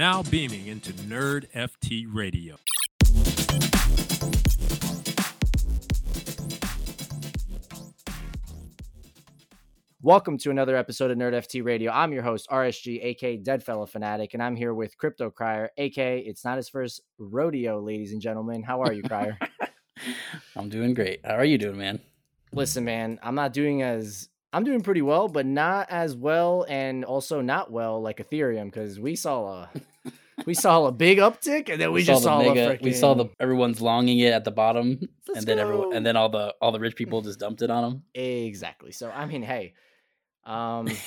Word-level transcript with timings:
now 0.00 0.22
beaming 0.22 0.66
into 0.66 0.94
Nerd 0.94 1.44
FT 1.54 2.06
Radio. 2.10 2.56
Welcome 10.00 10.38
to 10.38 10.50
another 10.50 10.74
episode 10.74 11.10
of 11.10 11.18
Nerd 11.18 11.34
FT 11.34 11.62
Radio. 11.62 11.92
I'm 11.92 12.14
your 12.14 12.22
host, 12.22 12.48
RSG, 12.48 13.04
aka 13.04 13.36
Deadfella 13.36 13.86
Fanatic, 13.86 14.32
and 14.32 14.42
I'm 14.42 14.56
here 14.56 14.72
with 14.72 14.96
Crypto 14.96 15.28
Crier, 15.28 15.68
aka 15.76 16.18
it's 16.20 16.46
not 16.46 16.56
his 16.56 16.70
first 16.70 17.02
rodeo, 17.18 17.78
ladies 17.78 18.14
and 18.14 18.22
gentlemen. 18.22 18.62
How 18.62 18.80
are 18.80 18.94
you, 18.94 19.02
Crier? 19.02 19.36
I'm 20.56 20.70
doing 20.70 20.94
great. 20.94 21.20
How 21.26 21.34
are 21.34 21.44
you 21.44 21.58
doing, 21.58 21.76
man? 21.76 22.00
Listen, 22.54 22.86
man, 22.86 23.20
I'm 23.22 23.34
not 23.34 23.52
doing 23.52 23.82
as 23.82 24.30
I'm 24.50 24.64
doing 24.64 24.80
pretty 24.80 25.02
well, 25.02 25.28
but 25.28 25.44
not 25.44 25.90
as 25.90 26.16
well, 26.16 26.64
and 26.70 27.04
also 27.04 27.42
not 27.42 27.70
well 27.70 28.00
like 28.00 28.16
Ethereum 28.16 28.64
because 28.64 28.98
we 28.98 29.14
saw 29.14 29.64
a 29.64 29.70
we 30.46 30.54
saw 30.54 30.86
a 30.86 30.92
big 30.92 31.18
uptick, 31.18 31.68
and 31.68 31.80
then 31.80 31.90
we, 31.92 32.00
we 32.00 32.04
just 32.04 32.22
saw, 32.22 32.40
saw 32.40 32.48
mega, 32.48 32.70
a 32.72 32.76
freaking... 32.76 32.82
we 32.82 32.92
saw 32.92 33.14
the 33.14 33.26
everyone's 33.38 33.80
longing 33.80 34.18
it 34.20 34.32
at 34.32 34.44
the 34.44 34.50
bottom, 34.50 34.98
Let's 35.28 35.40
and 35.40 35.46
then 35.46 35.56
go. 35.58 35.62
everyone 35.62 35.96
and 35.96 36.04
then 36.06 36.16
all 36.16 36.28
the 36.28 36.54
all 36.60 36.72
the 36.72 36.80
rich 36.80 36.96
people 36.96 37.22
just 37.22 37.38
dumped 37.40 37.62
it 37.62 37.70
on 37.70 37.82
them. 37.82 38.02
Exactly. 38.14 38.92
So 38.92 39.10
I 39.10 39.26
mean, 39.26 39.42
hey, 39.42 39.74
um. 40.44 40.88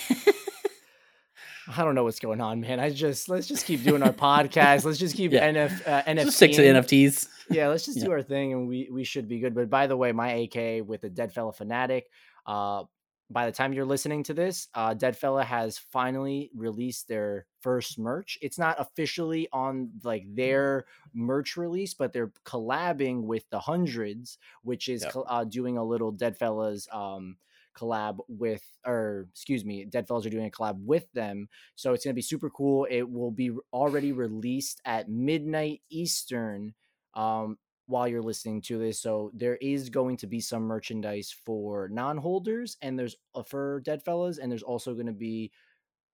I 1.78 1.84
don't 1.86 1.96
know 1.96 2.04
what's 2.04 2.20
going 2.20 2.42
on, 2.42 2.60
man. 2.60 2.82
I 2.82 2.90
just 2.90 3.30
let's 3.30 3.48
just 3.48 3.66
keep 3.66 3.84
doing 3.84 4.04
our 4.04 4.12
podcast. 4.12 4.84
Let's 4.84 4.98
just 4.98 5.16
keep 5.16 5.32
Yeah. 5.34 5.50
NF 5.50 5.88
uh, 5.88 6.04
NFT. 6.04 6.24
Just 6.26 6.36
stick 6.36 6.52
to 6.54 6.62
NFTs. 6.62 7.28
yeah, 7.50 7.70
let's 7.70 7.86
just 7.86 8.00
Yeah. 8.00 8.04
do 8.06 8.12
our 8.12 8.22
thing 8.22 8.52
and 8.52 8.68
we 8.68 8.90
we 8.92 9.06
should 9.06 9.30
be 9.30 9.40
good. 9.40 9.56
But 9.56 9.70
by 9.70 9.88
the 9.88 9.96
way, 9.96 10.12
my 10.12 10.30
AK 10.30 10.86
with 10.86 11.02
the 11.02 11.10
Dead 11.10 11.32
Fella 11.34 11.54
Fanatic, 11.54 12.08
uh 12.46 12.84
by 13.34 13.46
the 13.46 13.52
time 13.52 13.74
you're 13.74 13.86
listening 13.86 14.24
to 14.24 14.34
this, 14.34 14.68
uh 14.74 14.94
Dead 14.94 15.18
Fella 15.18 15.44
has 15.44 15.78
finally 15.78 16.52
released 16.56 17.08
their 17.08 17.48
first 17.62 17.98
merch. 18.00 18.38
It's 18.42 18.60
not 18.60 18.80
officially 18.80 19.48
on 19.52 19.92
like 20.04 20.26
their 20.36 20.86
merch 21.14 21.58
release, 21.58 21.94
but 21.94 22.14
they're 22.14 22.32
collabing 22.46 23.24
with 23.24 23.50
the 23.50 23.60
hundreds, 23.60 24.38
which 24.64 24.88
is 24.90 25.04
Yep. 25.04 25.16
uh, 25.28 25.44
doing 25.46 25.78
a 25.78 25.84
little 25.84 26.12
Dead 26.12 26.38
Fellas 26.38 26.88
um 26.92 27.38
collab 27.76 28.20
with 28.28 28.64
or 28.86 29.28
excuse 29.32 29.66
me 29.66 29.84
dead 29.86 30.08
fellas 30.08 30.28
are 30.28 30.30
doing 30.30 30.46
a 30.46 30.52
collab 30.52 30.78
with 30.86 31.12
them 31.14 31.50
so 31.76 31.92
it's 31.94 32.06
going 32.06 32.14
to 32.14 32.16
be 32.16 32.22
super 32.22 32.50
cool 32.52 32.86
it 32.90 33.02
will 33.10 33.32
be 33.32 33.50
already 33.74 34.12
released 34.12 34.80
at 34.86 35.10
midnight 35.10 35.82
eastern 35.90 36.76
um 37.16 37.58
while 37.88 38.08
you're 38.08 38.22
listening 38.22 38.62
to 38.62 38.78
this 38.78 39.00
so 39.00 39.32
there 39.34 39.58
is 39.58 39.90
going 39.90 40.16
to 40.18 40.28
be 40.28 40.40
some 40.40 40.64
merchandise 40.64 41.32
for 41.32 41.90
non-holders 41.90 42.78
and 42.82 42.98
there's 42.98 43.16
uh, 43.36 43.44
for 43.44 43.82
dead 43.82 44.02
fellas 44.04 44.38
and 44.38 44.52
there's 44.52 44.64
also 44.64 44.94
going 44.94 45.06
to 45.06 45.12
be 45.14 45.52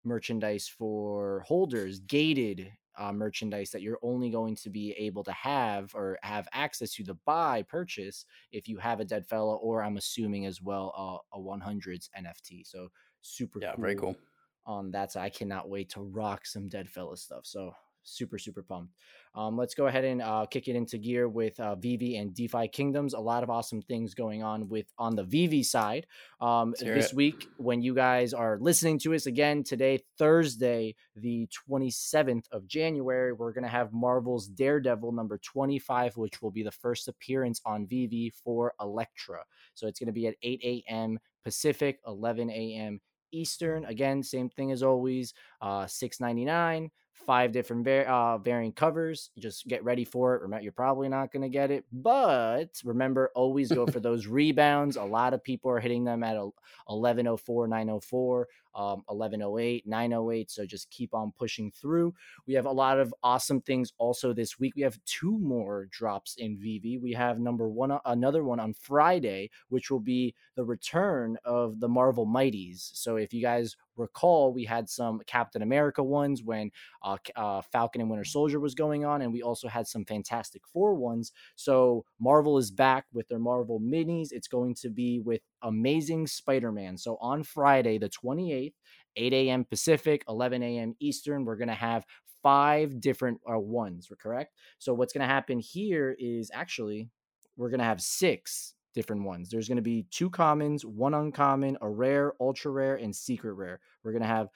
merchandise 0.03 0.67
for 0.67 1.41
holders 1.41 1.99
gated 2.01 2.71
uh, 2.97 3.13
merchandise 3.13 3.71
that 3.71 3.81
you're 3.81 3.99
only 4.01 4.29
going 4.29 4.55
to 4.55 4.69
be 4.69 4.91
able 4.93 5.23
to 5.23 5.31
have 5.31 5.93
or 5.95 6.17
have 6.21 6.47
access 6.53 6.91
to 6.93 7.03
the 7.03 7.13
buy 7.25 7.61
purchase 7.63 8.25
if 8.51 8.67
you 8.67 8.77
have 8.77 8.99
a 8.99 9.05
dead 9.05 9.25
fella 9.27 9.55
or 9.57 9.83
i'm 9.83 9.97
assuming 9.97 10.45
as 10.45 10.61
well 10.61 10.93
uh, 10.97 11.37
a 11.37 11.39
100s 11.39 12.09
nft 12.17 12.63
so 12.65 12.89
super 13.21 13.61
Yeah, 13.61 13.71
cool 13.71 13.81
very 13.81 13.95
cool. 13.95 14.15
on 14.65 14.91
that 14.91 15.11
side. 15.11 15.23
I 15.25 15.29
cannot 15.29 15.69
wait 15.69 15.89
to 15.91 16.01
rock 16.01 16.45
some 16.45 16.67
Dead 16.67 16.89
Fella 16.89 17.17
stuff. 17.17 17.45
So 17.45 17.73
super 18.03 18.37
super 18.37 18.63
pumped. 18.63 18.93
Um, 19.35 19.57
let's 19.57 19.75
go 19.75 19.87
ahead 19.87 20.05
and 20.05 20.21
uh, 20.21 20.45
kick 20.49 20.67
it 20.67 20.75
into 20.75 20.97
gear 20.97 21.29
with 21.29 21.59
uh, 21.59 21.75
VeVe 21.75 22.19
and 22.19 22.33
DeFi 22.33 22.67
Kingdoms. 22.69 23.13
A 23.13 23.19
lot 23.19 23.43
of 23.43 23.49
awesome 23.49 23.81
things 23.81 24.13
going 24.13 24.43
on 24.43 24.67
with 24.67 24.87
on 24.97 25.15
the 25.15 25.23
VeVe 25.23 25.63
side. 25.63 26.07
Um, 26.41 26.73
this 26.79 27.11
it. 27.11 27.15
week, 27.15 27.47
when 27.57 27.81
you 27.81 27.93
guys 27.93 28.33
are 28.33 28.57
listening 28.59 28.99
to 28.99 29.13
us 29.13 29.27
again 29.27 29.63
today, 29.63 29.99
Thursday, 30.17 30.95
the 31.15 31.47
27th 31.69 32.45
of 32.51 32.67
January, 32.67 33.33
we're 33.33 33.53
gonna 33.53 33.67
have 33.67 33.93
Marvel's 33.93 34.47
Daredevil 34.47 35.11
number 35.11 35.37
25, 35.37 36.17
which 36.17 36.41
will 36.41 36.51
be 36.51 36.63
the 36.63 36.71
first 36.71 37.07
appearance 37.07 37.61
on 37.65 37.85
VeVe 37.85 38.33
for 38.43 38.73
Elektra. 38.81 39.43
So 39.75 39.87
it's 39.87 39.99
gonna 39.99 40.11
be 40.11 40.27
at 40.27 40.35
8 40.41 40.61
a.m. 40.63 41.19
Pacific, 41.43 41.99
11 42.05 42.49
a.m. 42.49 42.99
Eastern. 43.31 43.85
Again, 43.85 44.23
same 44.23 44.49
thing 44.49 44.71
as 44.71 44.83
always. 44.83 45.33
Uh, 45.61 45.87
six 45.87 46.19
ninety 46.19 46.45
nine. 46.45 46.89
Five 47.25 47.51
different 47.51 47.85
var- 47.85 48.05
uh, 48.07 48.37
variant 48.39 48.75
covers. 48.75 49.29
Just 49.37 49.67
get 49.67 49.83
ready 49.83 50.03
for 50.03 50.35
it. 50.35 50.41
Remember, 50.41 50.63
you're 50.63 50.71
probably 50.71 51.09
not 51.09 51.31
going 51.31 51.43
to 51.43 51.49
get 51.49 51.69
it, 51.69 51.85
but 51.91 52.69
remember, 52.83 53.31
always 53.35 53.71
go 53.71 53.85
for 53.85 53.99
those 53.99 54.25
rebounds. 54.25 54.95
A 54.95 55.03
lot 55.03 55.33
of 55.33 55.43
people 55.43 55.69
are 55.69 55.79
hitting 55.79 56.03
them 56.03 56.23
at 56.23 56.37
a 56.37 56.49
1104, 56.87 57.67
904, 57.67 58.47
um, 58.75 59.03
1108, 59.07 59.87
908. 59.87 60.51
So 60.51 60.65
just 60.65 60.89
keep 60.89 61.13
on 61.13 61.31
pushing 61.37 61.71
through. 61.71 62.13
We 62.47 62.53
have 62.53 62.65
a 62.65 62.71
lot 62.71 62.99
of 62.99 63.13
awesome 63.23 63.61
things 63.61 63.93
also 63.97 64.33
this 64.33 64.59
week. 64.59 64.73
We 64.75 64.81
have 64.83 64.99
two 65.05 65.37
more 65.39 65.87
drops 65.91 66.35
in 66.37 66.57
VeVe. 66.57 67.01
We 67.01 67.13
have 67.13 67.39
number 67.39 67.67
one, 67.67 67.97
another 68.05 68.43
one 68.43 68.59
on 68.59 68.73
Friday, 68.73 69.49
which 69.69 69.89
will 69.89 69.99
be 69.99 70.35
the 70.55 70.65
return 70.65 71.37
of 71.45 71.79
the 71.79 71.89
Marvel 71.89 72.25
Mighties. 72.25 72.91
So 72.93 73.15
if 73.17 73.33
you 73.33 73.41
guys 73.41 73.75
recall, 73.95 74.53
we 74.53 74.63
had 74.63 74.89
some 74.89 75.21
Captain 75.27 75.61
America 75.61 76.03
ones 76.03 76.43
when 76.43 76.71
uh, 77.03 77.17
uh, 77.35 77.61
Falcon 77.61 78.01
and 78.01 78.09
Winter 78.09 78.25
Soldier 78.25 78.59
was 78.59 78.73
going 78.73 79.05
on, 79.05 79.21
and 79.21 79.31
we 79.31 79.41
also 79.41 79.67
had 79.67 79.87
some 79.87 80.05
Fantastic 80.05 80.61
Four 80.67 80.95
ones. 80.95 81.31
So 81.55 82.05
Marvel 82.19 82.57
is 82.57 82.71
back 82.71 83.05
with 83.13 83.27
their 83.27 83.39
Marvel 83.39 83.79
minis. 83.79 84.29
It's 84.31 84.47
going 84.47 84.75
to 84.75 84.89
be 84.89 85.19
with 85.19 85.41
Amazing 85.61 86.27
Spider-Man. 86.27 86.97
So 86.97 87.17
on 87.21 87.43
Friday, 87.43 87.97
the 87.97 88.09
28th, 88.09 88.73
8 89.15 89.33
a.m. 89.33 89.65
Pacific, 89.65 90.23
11 90.27 90.63
a.m. 90.63 90.95
Eastern, 90.99 91.45
we're 91.45 91.55
gonna 91.55 91.73
have 91.73 92.05
five 92.41 92.99
different 93.01 93.39
uh, 93.51 93.59
ones. 93.59 94.09
Correct. 94.19 94.53
So 94.77 94.93
what's 94.93 95.13
gonna 95.13 95.25
happen 95.25 95.59
here 95.59 96.15
is 96.19 96.51
actually 96.53 97.09
we're 97.57 97.69
gonna 97.69 97.83
have 97.83 98.01
six 98.01 98.75
different 98.93 99.23
ones. 99.23 99.49
There's 99.49 99.67
gonna 99.67 99.81
be 99.81 100.05
two 100.11 100.29
commons, 100.29 100.85
one 100.85 101.13
uncommon, 101.13 101.77
a 101.81 101.89
rare, 101.89 102.33
ultra 102.39 102.71
rare, 102.71 102.95
and 102.95 103.15
secret 103.15 103.53
rare. 103.53 103.79
We're 104.03 104.13
gonna 104.13 104.25
have 104.25 104.47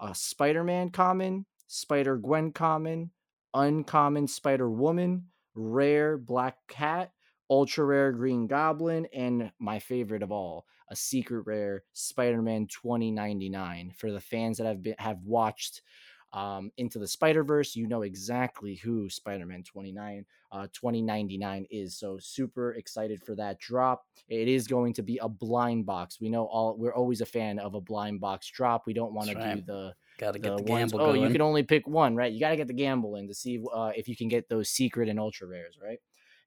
a 0.00 0.14
Spider-Man 0.14 0.90
common, 0.90 1.46
Spider 1.66 2.16
Gwen 2.16 2.52
common, 2.52 3.10
uncommon 3.54 4.28
Spider 4.28 4.70
Woman, 4.70 5.26
rare 5.54 6.16
Black 6.16 6.56
Cat, 6.68 7.12
ultra 7.52 7.84
rare 7.84 8.12
Green 8.12 8.46
Goblin, 8.46 9.06
and 9.12 9.52
my 9.58 9.78
favorite 9.78 10.22
of 10.22 10.32
all, 10.32 10.64
a 10.88 10.96
secret 10.96 11.42
rare 11.42 11.84
Spider-Man 11.92 12.66
2099. 12.66 13.92
For 13.98 14.10
the 14.10 14.20
fans 14.20 14.56
that 14.56 14.66
have 14.66 14.82
been 14.82 14.94
have 14.98 15.18
watched 15.22 15.82
um, 16.32 16.72
into 16.78 16.98
the 16.98 17.06
Spider 17.06 17.44
Verse, 17.44 17.76
you 17.76 17.86
know 17.86 18.02
exactly 18.02 18.76
who 18.76 19.10
Spider 19.10 19.44
Man 19.44 19.62
29 19.64 20.24
uh, 20.50 20.66
2099 20.72 21.66
is. 21.70 21.94
So 21.98 22.18
super 22.18 22.72
excited 22.72 23.22
for 23.22 23.34
that 23.36 23.58
drop. 23.58 24.06
It 24.28 24.48
is 24.48 24.66
going 24.66 24.94
to 24.94 25.02
be 25.02 25.18
a 25.18 25.28
blind 25.28 25.84
box. 25.84 26.20
We 26.22 26.30
know 26.30 26.44
all 26.46 26.74
we're 26.78 26.94
always 26.94 27.20
a 27.20 27.26
fan 27.26 27.58
of 27.58 27.74
a 27.74 27.80
blind 27.82 28.20
box 28.20 28.48
drop. 28.48 28.84
We 28.86 28.94
don't 28.94 29.12
want 29.12 29.28
to 29.28 29.34
That's 29.34 29.60
do 29.60 29.66
the 29.66 29.94
Got 30.18 30.32
to 30.32 30.38
the 30.38 30.48
get 30.48 30.56
the 30.56 30.72
ones. 30.72 30.92
gamble 30.92 31.00
Oh, 31.02 31.12
going. 31.12 31.22
you 31.22 31.30
can 31.30 31.42
only 31.42 31.62
pick 31.64 31.86
one, 31.86 32.16
right? 32.16 32.32
You 32.32 32.40
got 32.40 32.50
to 32.50 32.56
get 32.56 32.66
the 32.68 32.74
gamble 32.74 33.16
in 33.16 33.28
to 33.28 33.34
see 33.34 33.62
uh, 33.74 33.92
if 33.94 34.08
you 34.08 34.16
can 34.16 34.28
get 34.28 34.48
those 34.48 34.70
secret 34.70 35.08
and 35.10 35.20
ultra 35.20 35.46
rares, 35.46 35.78
right? 35.82 35.98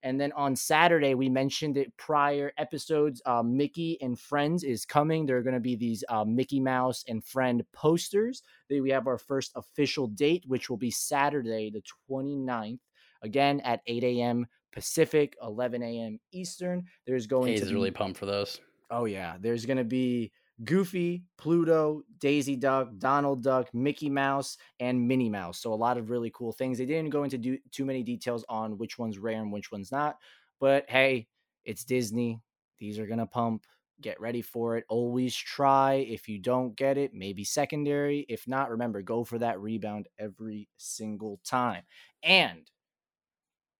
And 0.05 0.21
then 0.21 0.31
on 0.33 0.55
Saturday, 0.55 1.15
we 1.15 1.29
mentioned 1.29 1.77
it 1.77 1.91
prior 1.97 2.51
episodes. 2.59 3.23
Uh, 3.25 3.41
Mickey 3.41 3.97
and 4.01 4.17
Friends 4.17 4.63
is 4.63 4.85
coming. 4.85 5.25
There 5.25 5.35
are 5.35 5.41
going 5.41 5.55
to 5.55 5.59
be 5.59 5.75
these 5.75 6.03
uh, 6.09 6.23
Mickey 6.23 6.59
Mouse 6.59 7.03
and 7.07 7.25
Friend 7.25 7.65
posters. 7.73 8.43
Then 8.69 8.83
we 8.83 8.91
have 8.91 9.07
our 9.07 9.17
first 9.17 9.51
official 9.55 10.05
date, 10.05 10.43
which 10.45 10.69
will 10.69 10.77
be 10.77 10.91
Saturday, 10.91 11.71
the 11.71 11.81
29th, 12.07 12.77
again 13.23 13.59
at 13.61 13.81
8 13.87 14.03
a.m. 14.03 14.45
Pacific, 14.71 15.35
11 15.41 15.81
a.m. 15.81 16.19
Eastern. 16.31 16.85
There's 17.07 17.25
going 17.25 17.47
Hayes 17.47 17.61
to 17.61 17.65
is 17.65 17.71
be 17.71 17.75
really 17.75 17.89
pumped 17.89 18.19
for 18.19 18.27
those. 18.27 18.59
Oh 18.91 19.05
yeah, 19.05 19.37
there's 19.39 19.65
gonna 19.65 19.83
be 19.83 20.31
Goofy, 20.63 21.23
Pluto, 21.37 22.01
Daisy 22.19 22.55
Duck, 22.55 22.89
Donald 22.97 23.43
Duck, 23.43 23.73
Mickey 23.73 24.09
Mouse, 24.09 24.57
and 24.79 25.07
Minnie 25.07 25.29
Mouse. 25.29 25.59
So 25.59 25.73
a 25.73 25.75
lot 25.75 25.97
of 25.97 26.09
really 26.09 26.31
cool 26.33 26.53
things. 26.53 26.77
They 26.77 26.85
didn't 26.85 27.09
go 27.09 27.23
into 27.23 27.37
do, 27.37 27.57
too 27.71 27.85
many 27.85 28.03
details 28.03 28.45
on 28.47 28.77
which 28.77 28.97
one's 28.97 29.17
rare 29.17 29.41
and 29.41 29.51
which 29.51 29.71
one's 29.71 29.91
not. 29.91 30.17
But 30.59 30.85
hey, 30.89 31.27
it's 31.65 31.83
Disney. 31.83 32.41
These 32.79 32.99
are 32.99 33.07
gonna 33.07 33.27
pump. 33.27 33.65
Get 34.01 34.19
ready 34.19 34.41
for 34.41 34.77
it. 34.77 34.85
Always 34.89 35.35
try. 35.35 35.93
If 35.95 36.27
you 36.27 36.37
don't 36.39 36.75
get 36.75 36.97
it, 36.97 37.13
maybe 37.13 37.43
secondary. 37.43 38.25
If 38.27 38.47
not, 38.47 38.69
remember, 38.69 39.01
go 39.01 39.23
for 39.23 39.39
that 39.39 39.59
rebound 39.59 40.07
every 40.19 40.67
single 40.77 41.39
time. 41.45 41.83
And 42.23 42.69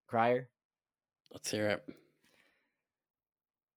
Crier, 0.07 0.49
Let's 1.35 1.51
hear 1.51 1.67
it. 1.67 1.95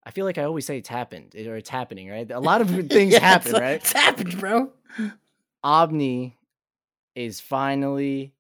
I 0.09 0.11
feel 0.11 0.25
like 0.25 0.39
I 0.39 0.45
always 0.45 0.65
say 0.65 0.79
it's 0.79 0.89
happened 0.89 1.35
or 1.37 1.57
it's 1.57 1.69
happening, 1.69 2.09
right? 2.09 2.29
A 2.31 2.41
lot 2.51 2.63
of 2.63 2.71
things 2.91 3.13
Yeah, 3.13 3.21
happen, 3.21 3.53
right? 3.53 3.75
It's 3.75 3.93
happened, 3.93 4.41
bro. 4.41 4.73
Omni 5.63 6.35
is 7.15 7.41
finally 7.41 8.33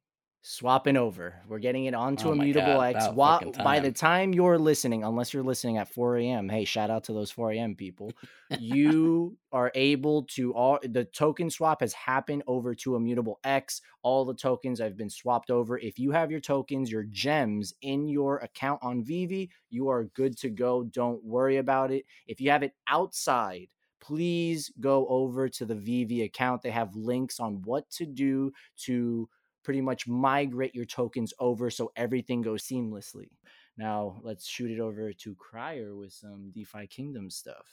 swapping 0.42 0.96
over. 0.96 1.34
We're 1.48 1.58
getting 1.58 1.86
it 1.86 1.94
onto 1.94 2.28
Oh 2.28 2.32
Immutable 2.32 2.74
God, 2.74 2.96
X. 2.96 3.06
fucking 3.16 3.52
by 3.64 3.80
the 3.80 3.92
time. 3.92 4.32
you're 4.32 4.58
listening, 4.58 5.04
unless 5.04 5.34
you're 5.34 5.42
listening 5.42 5.78
at 5.78 5.88
4 5.92 6.18
a.m., 6.18 6.48
hey, 6.48 6.64
shout 6.64 6.90
out 6.90 7.04
to 7.04 7.12
those 7.12 7.30
4 7.30 7.52
a.m. 7.52 7.74
people. 7.74 8.12
you 8.58 9.36
are 9.52 9.72
able 9.74 10.22
to 10.24 10.52
all 10.54 10.78
the 10.82 11.04
token 11.04 11.50
swap 11.50 11.80
has 11.80 11.92
happened 11.92 12.42
over 12.46 12.74
to 12.76 12.96
Immutable 12.96 13.40
X. 13.44 13.82
All 14.02 14.24
the 14.24 14.34
tokens 14.34 14.78
have 14.80 14.96
been 14.96 15.10
swapped 15.10 15.50
over. 15.50 15.78
If 15.78 15.98
you 15.98 16.12
have 16.12 16.30
your 16.30 16.40
tokens, 16.40 16.90
your 16.90 17.04
gems 17.04 17.74
in 17.82 18.08
your 18.08 18.38
account 18.38 18.80
on 18.82 19.02
VeVe, 19.04 19.48
you 19.70 19.88
are 19.88 20.04
good 20.14 20.38
to 20.38 20.50
go. 20.50 20.84
Don't 20.84 21.22
worry 21.24 21.56
about 21.56 21.90
it. 21.90 22.04
If 22.26 22.40
you 22.40 22.50
have 22.50 22.62
it 22.62 22.74
outside, 22.88 23.68
please 24.00 24.72
go 24.80 25.06
over 25.08 25.48
to 25.48 25.66
the 25.66 25.74
VeVe 25.74 26.24
account. 26.24 26.62
They 26.62 26.70
have 26.70 26.94
links 26.94 27.40
on 27.40 27.60
what 27.64 27.90
to 27.90 28.06
do 28.06 28.52
to 28.84 29.28
pretty 29.68 29.82
much 29.82 30.08
migrate 30.08 30.74
your 30.74 30.86
tokens 30.86 31.34
over 31.38 31.68
so 31.68 31.92
everything 31.94 32.40
goes 32.40 32.62
seamlessly. 32.62 33.28
Now, 33.76 34.18
let's 34.22 34.48
shoot 34.48 34.70
it 34.70 34.80
over 34.80 35.12
to 35.12 35.34
Crier 35.34 35.94
with 35.94 36.10
some 36.10 36.50
DeFi 36.54 36.86
Kingdom 36.86 37.28
stuff. 37.28 37.66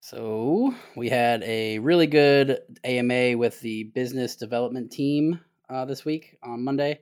So 0.00 0.74
we 0.96 1.08
had 1.08 1.44
a 1.44 1.78
really 1.78 2.08
good 2.08 2.58
AMA 2.82 3.38
with 3.38 3.60
the 3.60 3.84
business 3.94 4.34
development 4.34 4.90
team 4.90 5.38
uh, 5.70 5.84
this 5.84 6.04
week 6.04 6.36
on 6.42 6.64
Monday. 6.64 6.98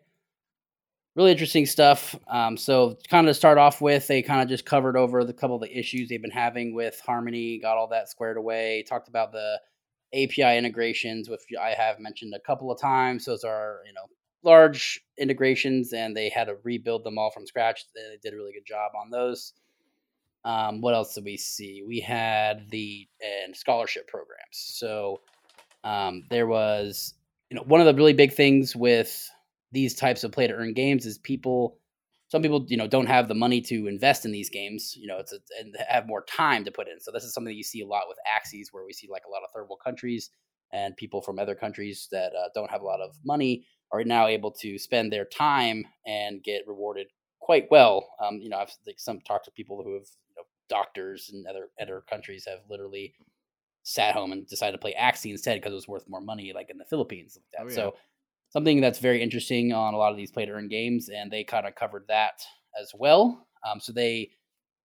Really 1.16 1.30
interesting 1.30 1.64
stuff. 1.64 2.14
Um, 2.28 2.58
so 2.58 2.98
kind 3.08 3.26
of 3.26 3.30
to 3.30 3.34
start 3.34 3.56
off 3.56 3.80
with, 3.80 4.06
they 4.08 4.20
kind 4.20 4.42
of 4.42 4.48
just 4.50 4.66
covered 4.66 4.98
over 4.98 5.24
the 5.24 5.32
couple 5.32 5.56
of 5.56 5.62
the 5.62 5.74
issues 5.74 6.10
they've 6.10 6.20
been 6.20 6.30
having 6.30 6.74
with 6.74 7.00
Harmony, 7.00 7.60
got 7.60 7.78
all 7.78 7.88
that 7.88 8.10
squared 8.10 8.36
away. 8.36 8.84
Talked 8.86 9.08
about 9.08 9.32
the 9.32 9.58
API 10.12 10.58
integrations, 10.58 11.30
which 11.30 11.40
I 11.58 11.70
have 11.70 11.98
mentioned 11.98 12.34
a 12.34 12.40
couple 12.40 12.70
of 12.70 12.78
times. 12.78 13.24
Those 13.24 13.42
are 13.42 13.78
you 13.86 13.92
know 13.94 14.06
large 14.44 15.00
integrations, 15.18 15.92
and 15.92 16.16
they 16.16 16.28
had 16.28 16.44
to 16.44 16.56
rebuild 16.62 17.04
them 17.04 17.18
all 17.18 17.30
from 17.30 17.46
scratch. 17.46 17.84
They 17.94 18.18
did 18.22 18.34
a 18.34 18.36
really 18.36 18.52
good 18.52 18.66
job 18.66 18.92
on 19.00 19.10
those. 19.10 19.52
Um, 20.44 20.80
what 20.80 20.94
else 20.94 21.14
did 21.14 21.24
we 21.24 21.36
see? 21.36 21.82
We 21.86 22.00
had 22.00 22.70
the 22.70 23.08
and 23.44 23.56
scholarship 23.56 24.08
programs. 24.08 24.52
So 24.52 25.20
um, 25.84 26.24
there 26.30 26.46
was, 26.46 27.14
you 27.50 27.56
know, 27.56 27.62
one 27.62 27.80
of 27.80 27.86
the 27.86 27.94
really 27.94 28.12
big 28.12 28.32
things 28.32 28.76
with 28.76 29.30
these 29.72 29.94
types 29.94 30.22
of 30.22 30.32
play 30.32 30.46
to 30.46 30.54
earn 30.54 30.74
games 30.74 31.06
is 31.06 31.18
people. 31.18 31.78
Some 32.28 32.42
people, 32.42 32.64
you 32.68 32.76
know, 32.76 32.88
don't 32.88 33.06
have 33.06 33.28
the 33.28 33.34
money 33.34 33.60
to 33.62 33.86
invest 33.86 34.24
in 34.24 34.32
these 34.32 34.50
games. 34.50 34.94
You 34.96 35.06
know, 35.06 35.18
it's 35.18 35.32
a, 35.32 35.38
and 35.60 35.74
have 35.88 36.06
more 36.06 36.24
time 36.24 36.64
to 36.64 36.72
put 36.72 36.88
in. 36.88 37.00
So 37.00 37.12
this 37.12 37.22
is 37.22 37.32
something 37.32 37.52
that 37.52 37.56
you 37.56 37.62
see 37.62 37.82
a 37.82 37.86
lot 37.86 38.04
with 38.08 38.18
Axies, 38.26 38.66
where 38.72 38.84
we 38.84 38.92
see 38.92 39.08
like 39.10 39.22
a 39.26 39.30
lot 39.30 39.42
of 39.44 39.50
third 39.54 39.68
world 39.68 39.80
countries 39.84 40.30
and 40.72 40.96
people 40.96 41.22
from 41.22 41.38
other 41.38 41.54
countries 41.54 42.08
that 42.10 42.32
uh, 42.34 42.48
don't 42.54 42.70
have 42.70 42.82
a 42.82 42.84
lot 42.84 43.00
of 43.00 43.14
money 43.24 43.64
are 43.92 44.04
now 44.04 44.26
able 44.26 44.50
to 44.50 44.78
spend 44.78 45.12
their 45.12 45.24
time 45.24 45.84
and 46.06 46.42
get 46.42 46.66
rewarded 46.66 47.06
quite 47.40 47.70
well. 47.70 48.08
Um, 48.22 48.38
you 48.38 48.48
know, 48.48 48.58
I've 48.58 48.72
like 48.86 48.98
some 48.98 49.20
talked 49.20 49.44
to 49.46 49.50
people 49.50 49.82
who 49.82 49.94
have 49.94 50.06
you 50.28 50.34
know, 50.36 50.42
doctors 50.68 51.30
in 51.32 51.44
other 51.48 51.68
other 51.80 52.02
countries 52.08 52.46
have 52.48 52.60
literally 52.68 53.14
sat 53.82 54.14
home 54.14 54.32
and 54.32 54.46
decided 54.46 54.72
to 54.72 54.78
play 54.78 54.94
Axie 54.98 55.30
instead 55.30 55.60
because 55.60 55.72
it 55.72 55.76
was 55.76 55.88
worth 55.88 56.08
more 56.08 56.22
money, 56.22 56.52
like 56.54 56.70
in 56.70 56.78
the 56.78 56.86
Philippines, 56.86 57.36
like 57.36 57.44
that. 57.52 57.66
Oh, 57.66 57.68
yeah. 57.68 57.74
So 57.74 57.96
something 58.48 58.80
that's 58.80 58.98
very 58.98 59.22
interesting 59.22 59.72
on 59.72 59.94
a 59.94 59.96
lot 59.96 60.10
of 60.10 60.16
these 60.16 60.30
play 60.30 60.46
to 60.46 60.52
earn 60.52 60.68
games, 60.68 61.10
and 61.10 61.30
they 61.30 61.44
kind 61.44 61.66
of 61.66 61.74
covered 61.74 62.04
that 62.08 62.42
as 62.80 62.92
well. 62.94 63.46
Um, 63.68 63.80
so 63.80 63.92
they 63.92 64.30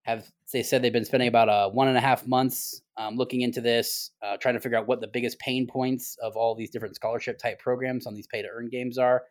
have 0.03 0.31
they 0.51 0.63
said 0.63 0.81
they've 0.81 0.93
been 0.93 1.05
spending 1.05 1.27
about 1.27 1.49
uh, 1.49 1.69
one 1.69 1.87
and 1.87 1.97
a 1.97 2.01
half 2.01 2.25
months 2.25 2.81
um, 2.97 3.15
looking 3.15 3.41
into 3.41 3.61
this, 3.61 4.11
uh, 4.23 4.37
trying 4.37 4.55
to 4.55 4.59
figure 4.59 4.77
out 4.77 4.87
what 4.87 5.01
the 5.01 5.07
biggest 5.07 5.39
pain 5.39 5.67
points 5.67 6.17
of 6.21 6.35
all 6.35 6.55
these 6.55 6.69
different 6.69 6.95
scholarship 6.95 7.37
type 7.37 7.59
programs 7.59 8.07
on 8.07 8.15
these 8.15 8.27
pay 8.27 8.41
to 8.41 8.47
earn 8.47 8.69
games 8.69 8.97
are, 8.97 9.23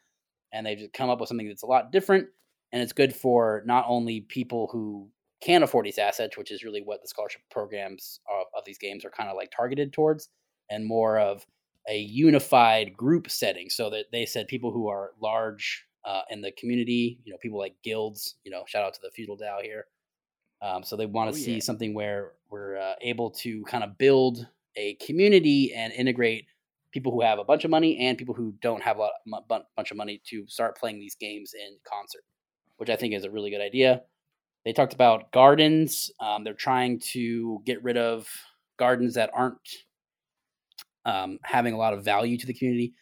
and 0.53 0.67
they've 0.67 0.79
just 0.79 0.93
come 0.93 1.11
up 1.11 1.21
with 1.21 1.29
something 1.29 1.49
that's 1.49 1.63
a 1.63 1.67
lot 1.67 1.93
different, 1.93 2.27
and 2.73 2.83
it's 2.83 2.93
good 2.93 3.15
for 3.15 3.63
not 3.67 3.85
only 3.89 4.21
people 4.21 4.69
who 4.73 5.11
can 5.41 5.63
afford 5.63 5.87
these 5.87 5.99
assets, 5.99 6.37
which 6.37 6.51
is 6.51 6.65
really 6.65 6.83
what 6.85 7.01
the 7.03 7.09
scholarship 7.09 7.43
programs 7.51 8.21
of, 8.29 8.47
of 8.57 8.65
these 8.65 8.79
games 8.79 9.05
are 9.05 9.11
kind 9.11 9.29
of 9.29 9.37
like 9.37 9.51
targeted 9.51 9.93
towards, 9.93 10.29
and 10.71 10.87
more 10.87 11.19
of 11.19 11.47
a 11.89 11.99
unified 11.99 12.97
group 12.97 13.31
setting. 13.31 13.71
So 13.71 13.91
that 13.91 14.07
they 14.13 14.27
said 14.27 14.49
people 14.49 14.73
who 14.73 14.89
are 14.89 15.13
large 15.21 15.85
uh, 16.05 16.23
in 16.31 16.41
the 16.41 16.53
community, 16.53 17.21
you 17.25 17.33
know, 17.33 17.39
people 17.41 17.59
like 17.59 17.75
guilds, 17.83 18.37
you 18.45 18.51
know, 18.51 18.65
shout 18.67 18.85
out 18.85 18.95
to 18.95 19.01
the 19.03 19.11
feudal 19.11 19.37
DAO 19.37 19.63
here. 19.63 19.87
Um, 20.61 20.83
so 20.83 20.97
they 20.97 21.07
want 21.07 21.31
Oh, 21.31 21.33
to 21.33 21.39
see 21.39 21.55
yeah. 21.55 21.61
something 21.61 21.95
where 21.95 22.33
we're 22.51 22.77
uh, 22.79 22.95
able 23.01 23.31
to 23.31 23.63
kind 23.65 23.85
of 23.85 23.97
build 23.99 24.47
a 24.77 24.95
community 24.95 25.73
and 25.75 25.93
integrate 25.93 26.47
people 26.93 27.13
who 27.13 27.21
have 27.21 27.39
a 27.39 27.45
bunch 27.45 27.65
of 27.65 27.71
money 27.71 27.99
and 27.99 28.17
people 28.19 28.35
who 28.35 28.55
don't 28.61 28.83
have 28.83 28.97
a 28.97 29.01
lot, 29.01 29.47
bun- 29.49 29.65
bunch 29.77 29.91
of 29.91 29.97
money 29.97 30.21
to 30.27 30.47
start 30.49 30.77
playing 30.77 30.99
these 30.99 31.15
games 31.15 31.55
in 31.55 31.77
concert, 31.85 32.23
which 32.79 32.89
I 32.91 32.97
think 32.97 33.15
is 33.15 33.25
a 33.25 33.31
really 33.31 33.51
good 33.51 33.61
idea. 33.61 34.03
They 34.65 34.73
talked 34.73 34.95
about 34.95 35.31
gardens. 35.33 36.11
Um, 36.21 36.45
they're 36.45 36.55
trying 36.55 36.99
to 37.13 37.61
get 37.65 37.83
rid 37.85 37.97
of 37.97 38.29
gardens 38.79 39.15
that 39.15 39.31
aren't 39.35 39.59
um, 41.05 41.39
having 41.43 41.75
a 41.75 41.79
lot 41.79 41.95
of 41.95 42.05
value 42.05 42.37
to 42.39 42.47
the 42.47 42.55
community. 42.55 42.95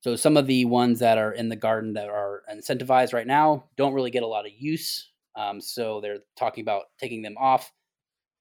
So 0.00 0.16
some 0.16 0.36
of 0.36 0.46
the 0.46 0.64
ones 0.66 0.98
that 1.00 1.18
are 1.18 1.32
in 1.32 1.48
the 1.48 1.56
garden 1.56 1.94
that 1.94 2.08
are 2.08 2.42
incentivized 2.52 3.14
right 3.14 3.26
now 3.26 3.64
don't 3.76 3.94
really 3.94 4.10
get 4.10 4.22
a 4.22 4.26
lot 4.26 4.46
of 4.46 4.52
use. 4.56 5.10
Um, 5.36 5.60
so 5.60 6.00
they're 6.00 6.20
talking 6.36 6.62
about 6.62 6.84
taking 6.98 7.22
them 7.22 7.36
off 7.38 7.72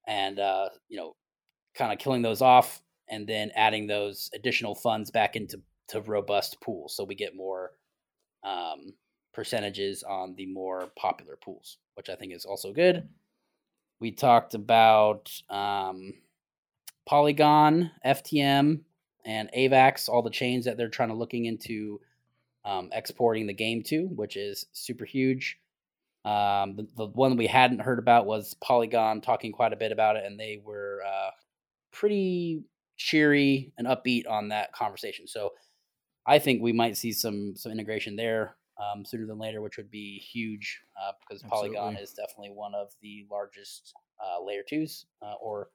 and 0.08 0.40
uh, 0.40 0.70
you 0.90 0.98
know, 0.98 1.16
kind 1.76 1.92
of 1.92 2.00
killing 2.00 2.22
those 2.22 2.42
off 2.42 2.82
and 3.10 3.28
then 3.28 3.52
adding 3.56 3.88
those 3.88 4.30
additional 4.34 4.76
funds 4.76 5.12
back 5.12 5.36
into 5.36 5.62
to 5.90 6.02
robust 6.02 6.60
pools, 6.62 6.96
so 6.96 7.04
we 7.04 7.16
get 7.16 7.36
more 7.36 7.72
um, 8.44 8.94
percentages 9.34 10.04
on 10.04 10.36
the 10.36 10.46
more 10.46 10.92
popular 10.98 11.38
pools, 11.44 11.78
which 11.96 12.10
I 12.10 12.16
think 12.16 12.34
is 12.34 12.46
also 12.46 12.74
good. 12.74 13.08
We 14.00 14.12
talked 14.12 14.54
about 14.54 15.32
um, 15.50 16.14
Polygon, 17.06 17.92
FTM, 18.06 18.82
and 19.26 19.50
AVAX, 19.56 20.10
all 20.10 20.22
the 20.22 20.30
chains 20.30 20.66
that 20.66 20.78
they're 20.78 20.90
trying 20.90 21.10
to 21.10 21.16
looking 21.16 21.46
into 21.46 22.02
um, 22.66 22.90
exporting 22.92 23.48
the 23.48 23.54
game 23.54 23.84
to, 23.84 24.06
which 24.08 24.36
is 24.36 24.66
super 24.74 25.06
huge. 25.06 25.60
Um, 26.26 26.76
the, 26.76 26.88
the 26.96 27.08
one 27.08 27.36
we 27.36 27.48
hadn't 27.48 27.82
heard 27.82 28.00
about 28.00 28.26
was 28.26 28.56
Polygon 28.62 29.22
talking 29.22 29.52
quite 29.52 29.74
a 29.74 29.78
bit 29.78 29.92
about 29.92 30.16
it, 30.16 30.26
and 30.26 30.40
they 30.40 30.62
were 30.64 31.02
uh, 31.06 31.32
pretty 31.92 32.64
cheery 32.96 33.74
and 33.78 33.88
upbeat 33.88 34.30
on 34.30 34.50
that 34.50 34.72
conversation. 34.72 35.28
So 35.28 35.52
I 36.26 36.40
think 36.40 36.62
we 36.62 36.72
might 36.72 36.98
see 36.98 37.12
some 37.12 37.56
some 37.56 37.72
integration 37.72 38.16
there 38.16 38.56
um, 38.78 39.06
sooner 39.06 39.26
than 39.26 39.38
later, 39.38 39.62
which 39.62 39.78
would 39.78 39.92
be 39.92 40.20
huge 40.20 40.82
uh, 41.02 41.12
because 41.20 41.44
Polygon 41.44 41.98
is 41.98 42.14
definitely 42.14 42.52
one 42.52 42.74
of 42.74 42.90
the 43.02 43.26
largest 43.30 43.94
uh, 44.24 44.44
layer 44.44 44.64
twos, 44.68 45.06
uh, 45.22 45.34
or 45.42 45.70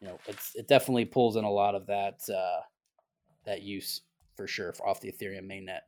you 0.00 0.08
know, 0.08 0.18
it's 0.26 0.54
it 0.54 0.68
definitely 0.68 1.06
pulls 1.06 1.36
in 1.36 1.44
a 1.44 1.50
lot 1.50 1.74
of 1.74 1.86
that 1.86 2.20
uh, 2.28 2.60
that 3.46 3.62
use 3.62 4.02
for 4.36 4.46
sure 4.46 4.74
off 4.84 5.00
the 5.00 5.10
Ethereum 5.10 5.46
mainnet, 5.46 5.80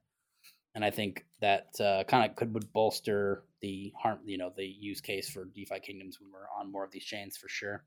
and 0.74 0.84
I 0.84 0.90
think 0.90 1.26
that 1.40 1.78
uh, 1.80 2.04
kind 2.04 2.28
of 2.28 2.36
could 2.36 2.54
would 2.54 2.72
bolster 2.72 3.44
the 3.66 3.92
harm, 4.00 4.20
you 4.24 4.38
know, 4.38 4.52
the 4.56 4.64
use 4.64 5.00
case 5.00 5.28
for 5.28 5.44
DeFi 5.44 5.80
kingdoms 5.80 6.18
when 6.20 6.30
we're 6.32 6.46
on 6.60 6.70
more 6.70 6.84
of 6.84 6.92
these 6.92 7.04
chains 7.04 7.36
for 7.36 7.48
sure. 7.48 7.84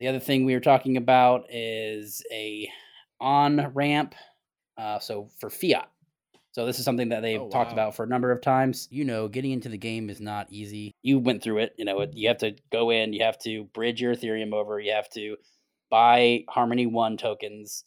The 0.00 0.08
other 0.08 0.18
thing 0.20 0.44
we 0.44 0.54
were 0.54 0.60
talking 0.60 0.96
about 0.96 1.44
is 1.50 2.22
a 2.32 2.68
on 3.20 3.72
ramp, 3.74 4.14
uh, 4.78 4.98
so 4.98 5.28
for 5.38 5.50
fiat. 5.50 5.90
So 6.52 6.64
this 6.66 6.78
is 6.78 6.84
something 6.84 7.08
that 7.10 7.20
they've 7.20 7.40
Oh, 7.40 7.50
talked 7.50 7.68
wow. 7.70 7.74
about 7.74 7.96
for 7.96 8.04
a 8.04 8.08
number 8.08 8.30
of 8.30 8.40
times. 8.40 8.88
You 8.90 9.04
know, 9.04 9.28
getting 9.28 9.50
into 9.50 9.68
the 9.68 9.76
game 9.78 10.08
is 10.08 10.20
not 10.20 10.46
easy. 10.50 10.92
You 11.02 11.18
went 11.18 11.42
through 11.42 11.58
it. 11.58 11.74
You 11.76 11.84
know, 11.84 12.00
it, 12.00 12.10
you 12.14 12.28
have 12.28 12.38
to 12.38 12.56
go 12.72 12.90
in. 12.90 13.12
You 13.12 13.24
have 13.24 13.38
to 13.40 13.64
bridge 13.74 14.00
your 14.00 14.14
Ethereum 14.14 14.52
over. 14.54 14.80
You 14.80 14.92
have 14.92 15.10
to 15.10 15.36
buy 15.90 16.44
Harmony 16.48 16.86
One 16.86 17.16
tokens. 17.16 17.84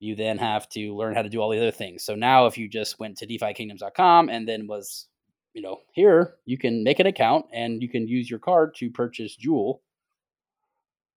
You 0.00 0.16
then 0.16 0.38
have 0.38 0.66
to 0.70 0.96
learn 0.96 1.14
how 1.14 1.22
to 1.22 1.28
do 1.28 1.40
all 1.40 1.50
the 1.50 1.58
other 1.58 1.70
things. 1.70 2.02
So 2.02 2.14
now, 2.14 2.46
if 2.46 2.56
you 2.56 2.68
just 2.68 2.98
went 2.98 3.18
to 3.18 3.26
DeFiKingdoms.com 3.26 4.30
and 4.30 4.48
then 4.48 4.66
was, 4.66 5.06
you 5.54 5.62
know, 5.62 5.80
here 5.92 6.34
you 6.44 6.56
can 6.58 6.84
make 6.84 7.00
an 7.00 7.06
account 7.06 7.46
and 7.52 7.82
you 7.82 7.88
can 7.88 8.06
use 8.06 8.28
your 8.30 8.38
card 8.38 8.74
to 8.76 8.90
purchase 8.90 9.34
Jewel. 9.36 9.82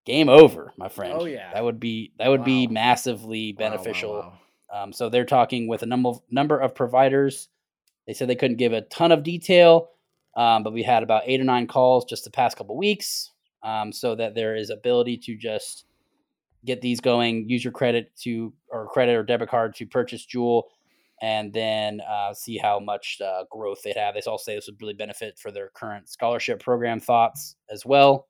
Game 0.05 0.27
over, 0.27 0.73
my 0.77 0.89
friend. 0.89 1.13
Oh, 1.17 1.25
yeah. 1.25 1.53
that 1.53 1.63
would 1.63 1.79
be 1.79 2.11
that 2.19 2.27
would 2.27 2.43
be 2.43 2.67
Wow. 2.67 2.73
massively 2.73 3.55
Wow, 3.57 3.65
wow, 3.65 3.71
beneficial. 3.71 4.11
wow. 4.13 4.33
Um, 4.83 4.91
so 4.91 5.07
they're 5.07 5.23
talking 5.23 5.67
with 5.67 5.83
a 5.83 5.85
number 5.85 6.09
of, 6.09 6.21
number 6.29 6.59
of 6.59 6.75
providers. 6.75 7.47
They 8.05 8.13
said 8.13 8.27
they 8.27 8.35
couldn't 8.35 8.57
give 8.57 8.73
a 8.73 8.81
ton 8.81 9.13
of 9.13 9.23
detail, 9.23 9.91
um, 10.35 10.63
but 10.63 10.73
we 10.73 10.83
had 10.83 11.03
about 11.03 11.23
eight 11.25 11.39
or 11.39 11.45
nine 11.45 11.67
calls 11.67 12.03
just 12.03 12.25
the 12.25 12.31
past 12.31 12.57
couple 12.57 12.75
weeks, 12.75 13.31
um, 13.61 13.93
so 13.93 14.13
that 14.15 14.35
there 14.35 14.55
is 14.57 14.71
ability 14.71 15.17
to 15.19 15.37
just 15.37 15.85
get 16.65 16.81
these 16.81 16.99
going. 16.99 17.47
Use 17.47 17.63
your 17.63 17.71
credit 17.71 18.11
to 18.23 18.51
or 18.69 18.89
credit 18.89 19.13
or 19.15 19.23
debit 19.23 19.47
card 19.47 19.73
to 19.75 19.85
purchase 19.85 20.25
Jewel, 20.25 20.67
and 21.23 21.53
then 21.53 22.01
uh, 22.01 22.33
see 22.33 22.57
how 22.57 22.81
much 22.81 23.21
uh, 23.23 23.45
growth 23.49 23.81
they 23.81 23.93
have. 23.95 24.13
They 24.13 24.19
also 24.29 24.43
say 24.43 24.55
this 24.55 24.67
would 24.67 24.81
really 24.81 24.93
benefit 24.93 25.39
for 25.39 25.51
their 25.51 25.69
current 25.73 26.09
scholarship 26.09 26.61
program 26.61 26.99
thoughts 26.99 27.55
as 27.71 27.85
well. 27.85 28.27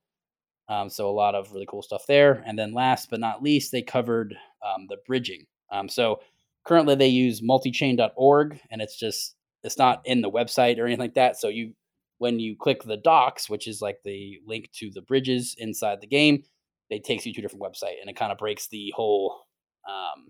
Um, 0.70 0.92
so 0.92 1.10
a 1.10 1.12
lot 1.12 1.34
of 1.34 1.52
really 1.52 1.66
cool 1.68 1.82
stuff 1.82 2.06
there. 2.08 2.44
And 2.46 2.58
then 2.58 2.72
last 2.72 3.10
but 3.10 3.20
not 3.20 3.42
least, 3.42 3.72
they 3.72 3.82
covered 3.82 4.36
um, 4.64 4.86
the 4.90 4.98
bridging. 5.08 5.48
Um, 5.72 5.90
so 5.90 6.20
currently 6.66 6.94
they 6.94 7.08
use 7.08 7.42
multichain.org 7.42 8.60
and 8.70 8.80
it's 8.80 9.00
just 9.00 9.36
it's 9.64 9.80
not 9.80 10.04
in 10.06 10.22
the 10.22 10.30
website 10.30 10.78
or 10.78 10.86
anything 10.86 11.00
like 11.00 11.16
that. 11.16 11.40
So 11.40 11.48
you 11.48 11.74
when 12.20 12.40
you 12.40 12.56
click 12.56 12.84
the 12.84 12.98
docs, 12.98 13.50
which 13.50 13.68
is 13.68 13.82
like 13.82 13.98
the 14.06 14.38
link 14.46 14.70
to 14.74 14.92
the 14.94 15.02
bridges 15.02 15.56
inside 15.58 16.00
the 16.00 16.06
game, 16.06 16.44
it 16.92 17.04
takes 17.04 17.26
you 17.26 17.34
to 17.34 17.40
a 17.40 17.42
different 17.42 17.64
website, 17.64 18.00
and 18.00 18.08
it 18.08 18.16
kind 18.16 18.32
of 18.32 18.38
breaks 18.38 18.68
the 18.68 18.94
whole 18.96 19.48
um, 19.90 20.28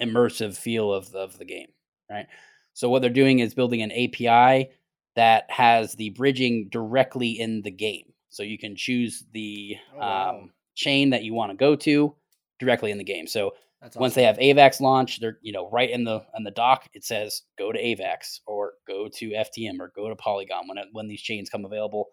immersive 0.00 0.56
feel 0.56 0.92
of 0.92 1.14
of 1.14 1.38
the 1.38 1.44
game, 1.44 1.68
right? 2.10 2.26
So 2.72 2.88
what 2.88 3.02
they're 3.02 3.10
doing 3.10 3.38
is 3.38 3.54
building 3.54 3.82
an 3.82 3.92
API 3.92 4.70
that 5.16 5.44
has 5.48 5.94
the 5.94 6.10
bridging 6.10 6.68
directly 6.70 7.30
in 7.38 7.62
the 7.62 7.70
game. 7.70 8.12
So 8.30 8.42
you 8.42 8.58
can 8.58 8.74
choose 8.74 9.24
the 9.32 9.76
Oh, 9.94 9.98
wow. 9.98 10.30
um, 10.40 10.50
chain 10.74 11.10
that 11.10 11.22
you 11.22 11.34
want 11.34 11.52
to 11.52 11.56
go 11.56 11.76
to 11.76 12.16
directly 12.58 12.90
in 12.90 12.98
the 12.98 13.04
game. 13.04 13.28
So 13.28 13.52
That's 13.80 13.96
once 13.96 14.14
they 14.14 14.24
have 14.24 14.38
AVAX 14.38 14.80
launch, 14.80 15.20
they're 15.20 15.38
you 15.42 15.52
know 15.52 15.70
right 15.70 15.88
in 15.90 16.02
the 16.04 16.24
in 16.36 16.42
the 16.42 16.50
dock. 16.50 16.88
It 16.94 17.04
says 17.04 17.42
go 17.58 17.70
to 17.70 17.78
AVAX 17.80 18.40
or 18.46 18.72
go 18.88 19.08
to 19.08 19.30
FTM 19.30 19.78
or 19.78 19.92
go 19.94 20.08
to 20.08 20.16
Polygon 20.16 20.66
when 20.66 20.78
it, 20.78 20.88
when 20.92 21.06
these 21.06 21.22
chains 21.22 21.48
come 21.48 21.64
available. 21.64 22.08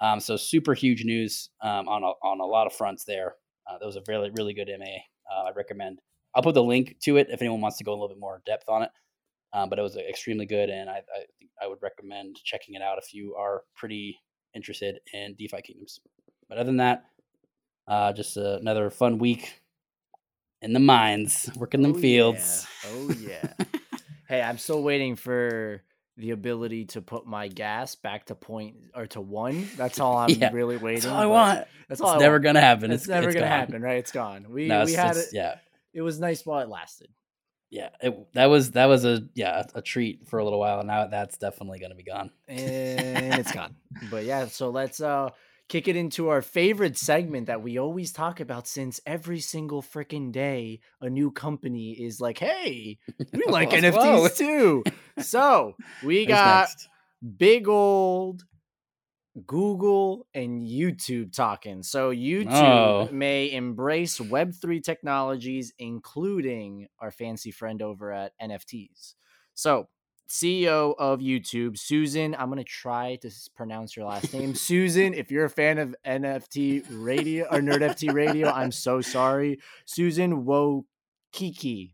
Um, 0.00 0.20
so 0.20 0.36
super 0.36 0.74
huge 0.74 1.04
news 1.04 1.50
um, 1.60 1.88
on 1.88 2.02
a, 2.02 2.12
on 2.26 2.40
a 2.40 2.44
lot 2.46 2.66
of 2.66 2.72
fronts 2.72 3.04
there. 3.04 3.34
Uh, 3.68 3.78
that 3.78 3.86
was 3.86 3.96
a 3.96 4.02
really 4.06 4.30
really 4.36 4.54
good 4.54 4.68
MA. 4.78 4.84
Uh, 5.32 5.48
I 5.48 5.50
recommend. 5.56 5.98
I'll 6.34 6.42
put 6.42 6.54
the 6.54 6.62
link 6.62 6.96
to 7.04 7.16
it 7.16 7.28
if 7.30 7.40
anyone 7.42 7.60
wants 7.60 7.78
to 7.78 7.84
go 7.84 7.92
a 7.92 7.94
little 7.94 8.08
bit 8.08 8.18
more 8.18 8.42
depth 8.46 8.68
on 8.68 8.82
it. 8.82 8.90
Um, 9.52 9.68
but 9.70 9.78
it 9.78 9.82
was 9.82 9.96
extremely 9.96 10.46
good, 10.46 10.68
and 10.68 10.90
I, 10.90 10.94
I 10.96 11.18
think 11.38 11.50
I 11.62 11.68
would 11.68 11.78
recommend 11.80 12.36
checking 12.44 12.74
it 12.74 12.82
out 12.82 12.98
if 12.98 13.14
you 13.14 13.36
are 13.36 13.62
pretty 13.76 14.18
interested 14.54 14.98
in 15.12 15.34
DeFi 15.38 15.62
Kingdoms. 15.62 16.00
But 16.48 16.58
other 16.58 16.66
than 16.66 16.78
that, 16.78 17.04
uh, 17.86 18.12
just 18.12 18.36
uh, 18.36 18.58
another 18.60 18.90
fun 18.90 19.18
week 19.18 19.62
in 20.60 20.72
the 20.72 20.80
mines, 20.80 21.48
working 21.56 21.82
them 21.82 21.92
Oh, 21.94 21.98
fields. 22.00 22.66
yeah. 22.84 22.90
Oh 22.92 23.10
yeah. 23.12 23.66
hey, 24.28 24.42
I'm 24.42 24.58
still 24.58 24.82
waiting 24.82 25.14
for 25.14 25.82
the 26.16 26.30
ability 26.32 26.86
to 26.86 27.00
put 27.02 27.26
my 27.26 27.46
gas 27.48 27.94
back 27.96 28.26
to 28.26 28.34
point 28.34 28.76
or 28.94 29.06
to 29.08 29.20
one. 29.20 29.68
That's 29.76 30.00
all 30.00 30.16
I'm 30.16 30.30
Yeah, 30.40 30.50
really 30.52 30.76
waiting. 30.78 31.02
That's 31.02 31.12
all 31.12 31.20
I 31.20 31.26
want. 31.26 31.58
That's 31.88 32.00
It's 32.00 32.00
all 32.00 32.16
I 32.16 32.18
never 32.18 32.34
want. 32.36 32.44
gonna 32.44 32.60
happen. 32.60 32.90
It's, 32.90 33.02
It's, 33.04 33.08
never 33.08 33.28
it's 33.28 33.34
gonna 33.34 33.46
gone. 33.48 33.58
happen, 33.58 33.82
right? 33.82 33.98
It's 33.98 34.12
gone. 34.12 34.46
We 34.50 34.66
No, 34.68 34.84
we 34.84 34.94
had 34.94 35.16
it. 35.16 35.26
Yeah, 35.32 35.56
It 35.94 36.02
was 36.02 36.18
nice 36.20 36.44
while 36.44 36.60
it 36.60 36.68
lasted. 36.68 37.08
yeah. 37.70 37.90
It, 38.02 38.14
that 38.34 38.46
was 38.46 38.72
that 38.72 38.86
was 38.86 39.04
a 39.04 39.22
yeah 39.34 39.62
a 39.74 39.80
treat 39.82 40.28
for 40.28 40.38
a 40.38 40.44
little 40.44 40.58
while. 40.60 40.82
Now 40.82 41.06
that's 41.06 41.38
definitely 41.38 41.78
gonna 41.78 41.94
be 41.94 42.02
gone. 42.04 42.30
and 42.48 43.34
it's 43.34 43.52
gone. 43.52 43.76
But 44.10 44.24
yeah, 44.24 44.46
so 44.46 44.70
let's 44.70 45.00
uh 45.00 45.30
kick 45.68 45.88
it 45.88 45.96
into 45.96 46.28
our 46.28 46.42
favorite 46.42 46.98
segment 46.98 47.46
that 47.46 47.62
we 47.62 47.78
always 47.78 48.12
talk 48.12 48.38
about 48.40 48.66
since 48.68 49.00
every 49.06 49.40
single 49.40 49.80
freaking 49.82 50.30
day 50.30 50.80
a 51.00 51.08
new 51.08 51.30
company 51.30 51.92
is 51.92 52.20
like, 52.20 52.38
"Hey, 52.38 52.98
we 53.32 53.44
like. 53.48 53.70
NFTs 53.70 54.36
too." 54.36 54.84
So, 55.20 55.76
we 56.02 56.26
got 56.26 56.68
next? 56.68 56.88
big 57.38 57.68
old 57.68 58.44
Google 59.46 60.26
and 60.34 60.62
YouTube 60.62 61.34
talking. 61.34 61.82
So 61.82 62.12
YouTube 62.12 62.46
Oh. 62.52 63.08
may 63.12 63.50
embrace 63.52 64.18
Web3 64.18 64.82
technologies, 64.82 65.72
including 65.78 66.86
our 67.00 67.10
fancy 67.10 67.50
friend 67.50 67.82
over 67.82 68.12
at 68.12 68.32
NFTs. 68.40 69.14
So, 69.54 69.88
CEO 70.28 70.94
of 70.98 71.20
YouTube, 71.20 71.76
Susan, 71.76 72.34
I'm 72.38 72.46
going 72.48 72.56
to 72.58 72.64
try 72.64 73.16
to 73.16 73.30
pronounce 73.54 73.94
your 73.96 74.06
last 74.06 74.32
name. 74.32 74.54
Susan, 74.54 75.12
if 75.12 75.30
you're 75.30 75.44
a 75.44 75.50
fan 75.50 75.78
of 75.78 75.94
NFT 76.06 76.84
radio 76.90 77.44
or 77.46 77.60
Nerd 77.60 77.80
FT 77.82 78.12
radio, 78.12 78.50
I'm 78.50 78.72
so 78.72 79.00
sorry. 79.02 79.58
Susan 79.84 80.44
Wokiki 80.44 81.92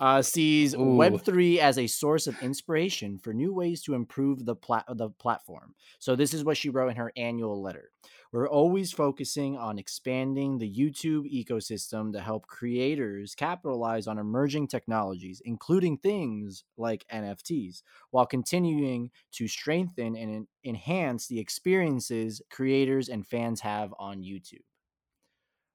uh, 0.00 0.22
sees 0.22 0.74
Ooh. 0.74 0.78
Web3 0.78 1.58
as 1.58 1.78
a 1.78 1.86
source 1.86 2.26
of 2.26 2.40
inspiration 2.42 3.18
for 3.18 3.32
new 3.32 3.52
ways 3.52 3.82
to 3.82 3.94
improve 3.94 4.44
the, 4.44 4.54
plat- 4.54 4.84
the 4.88 5.10
platform. 5.10 5.74
So, 5.98 6.14
this 6.14 6.34
is 6.34 6.44
what 6.44 6.56
she 6.56 6.70
wrote 6.70 6.90
in 6.90 6.96
her 6.96 7.12
annual 7.16 7.60
letter. 7.62 7.90
We're 8.30 8.48
always 8.48 8.92
focusing 8.92 9.56
on 9.56 9.78
expanding 9.78 10.58
the 10.58 10.70
YouTube 10.70 11.24
ecosystem 11.32 12.12
to 12.12 12.20
help 12.20 12.46
creators 12.46 13.34
capitalize 13.34 14.06
on 14.06 14.18
emerging 14.18 14.68
technologies, 14.68 15.40
including 15.46 15.96
things 15.96 16.64
like 16.76 17.06
NFTs, 17.10 17.82
while 18.10 18.26
continuing 18.26 19.10
to 19.32 19.48
strengthen 19.48 20.14
and 20.14 20.34
en- 20.34 20.48
enhance 20.62 21.26
the 21.26 21.40
experiences 21.40 22.42
creators 22.50 23.08
and 23.08 23.26
fans 23.26 23.62
have 23.62 23.94
on 23.98 24.18
YouTube. 24.20 24.60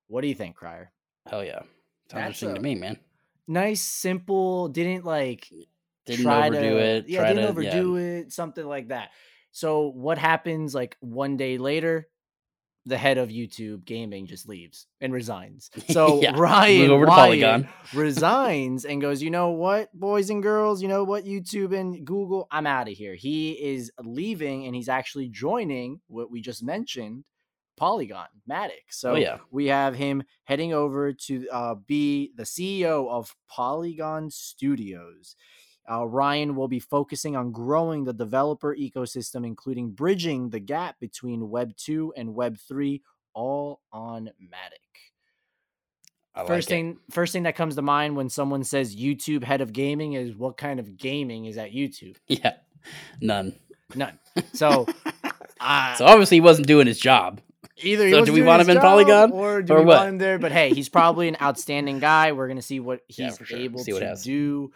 What 0.07 0.21
do 0.21 0.27
you 0.27 0.35
think, 0.35 0.55
Crier? 0.55 0.91
Hell 1.27 1.43
yeah, 1.43 1.59
sounds 1.61 1.67
That's 2.11 2.25
interesting 2.27 2.51
a- 2.51 2.55
to 2.55 2.61
me, 2.61 2.75
man. 2.75 2.99
Nice, 3.47 3.81
simple, 3.81 4.69
didn't 4.69 5.05
like 5.05 5.47
Didn't 6.05 6.23
try 6.25 6.47
overdo 6.47 6.61
to, 6.61 6.77
it. 6.77 7.09
Yeah, 7.09 7.27
didn't 7.27 7.43
to, 7.43 7.49
overdo 7.49 7.95
it, 7.97 8.31
something 8.31 8.65
like 8.65 8.89
that. 8.89 9.11
So 9.51 9.87
what 9.87 10.17
happens 10.17 10.73
like 10.73 10.97
one 10.99 11.37
day 11.37 11.57
later? 11.57 12.07
The 12.85 12.97
head 12.97 13.17
of 13.17 13.29
YouTube 13.29 13.85
gaming 13.85 14.27
just 14.27 14.47
leaves 14.49 14.87
and 14.99 15.13
resigns. 15.13 15.71
So 15.89 16.21
Yeah, 16.21 16.33
Ryan 16.35 16.81
move 16.81 16.91
over 16.91 17.05
to 17.05 17.11
Polygon. 17.11 17.69
resigns 17.93 18.83
and 18.83 18.99
goes, 19.01 19.21
you 19.21 19.29
know 19.29 19.51
what, 19.51 19.93
boys 19.97 20.29
and 20.29 20.43
girls, 20.43 20.81
you 20.81 20.89
know 20.89 21.03
what, 21.05 21.23
YouTube 21.23 21.73
and 21.77 22.05
Google, 22.05 22.47
I'm 22.51 22.67
out 22.67 22.89
of 22.89 22.93
here. 22.93 23.15
He 23.15 23.51
is 23.51 23.89
leaving 24.01 24.65
and 24.65 24.75
he's 24.75 24.89
actually 24.89 25.29
joining 25.29 26.01
what 26.07 26.29
we 26.29 26.41
just 26.41 26.61
mentioned, 26.61 27.23
Polygon, 27.77 28.27
Matic. 28.49 28.89
So 28.89 29.11
Oh 29.11 29.15
yeah, 29.15 29.37
we 29.51 29.67
have 29.67 29.95
him 29.95 30.23
heading 30.45 30.73
over 30.73 31.13
to 31.13 31.47
uh, 31.49 31.75
be 31.75 32.31
the 32.35 32.43
CEO 32.43 33.09
of 33.09 33.35
Polygon 33.47 34.29
Studios. 34.29 35.35
Uh, 35.89 36.05
Ryan 36.05 36.55
will 36.55 36.69
be 36.69 36.79
focusing 36.79 37.35
on 37.35 37.51
growing 37.51 38.05
the 38.05 38.13
developer 38.13 38.75
ecosystem, 38.75 39.45
including 39.45 39.91
bridging 39.91 40.49
the 40.49 40.59
gap 40.59 40.97
between 40.99 41.49
Web 41.49 41.75
2 41.75 42.13
and 42.15 42.33
Web 42.33 42.57
3, 42.57 43.01
all 43.33 43.81
on 43.91 44.29
Matic. 44.41 44.83
Like 46.35 46.47
first 46.47 46.69
it. 46.69 46.71
thing, 46.71 46.97
first 47.11 47.33
thing 47.33 47.43
that 47.43 47.55
comes 47.55 47.75
to 47.75 47.81
mind 47.81 48.15
when 48.15 48.29
someone 48.29 48.63
says 48.63 48.95
YouTube 48.95 49.43
head 49.43 49.61
of 49.61 49.73
gaming 49.73 50.13
is 50.13 50.35
what 50.35 50.57
kind 50.57 50.79
of 50.79 50.97
gaming 50.97 51.45
is 51.45 51.57
at 51.57 51.71
YouTube? 51.71 52.15
Yeah, 52.27 52.53
none. 53.21 53.53
None. 53.93 54.17
So, 54.53 54.87
uh, 55.59 55.95
So 55.95 56.05
obviously 56.05 56.37
he 56.37 56.41
wasn't 56.41 56.67
doing 56.67 56.87
his 56.87 56.99
job. 56.99 57.41
Either 57.77 58.09
So 58.11 58.25
do 58.25 58.33
we 58.33 58.41
want 58.43 58.61
him 58.61 58.69
in 58.69 58.79
Polygon, 58.79 59.31
or 59.31 59.61
do 59.61 59.73
or 59.73 59.79
we 59.79 59.85
what? 59.85 59.97
want 59.97 60.09
him 60.09 60.17
there? 60.19 60.37
But 60.39 60.51
hey, 60.51 60.73
he's 60.73 60.89
probably 60.89 61.27
an 61.27 61.37
outstanding 61.41 61.99
guy. 61.99 62.31
We're 62.33 62.47
gonna 62.47 62.61
see 62.61 62.79
what 62.79 63.01
he's 63.07 63.19
Yeah, 63.19 63.45
sure. 63.45 63.57
able 63.57 63.79
See 63.79 63.93
what 63.93 63.99
to 63.99 64.15
do. 64.23 64.71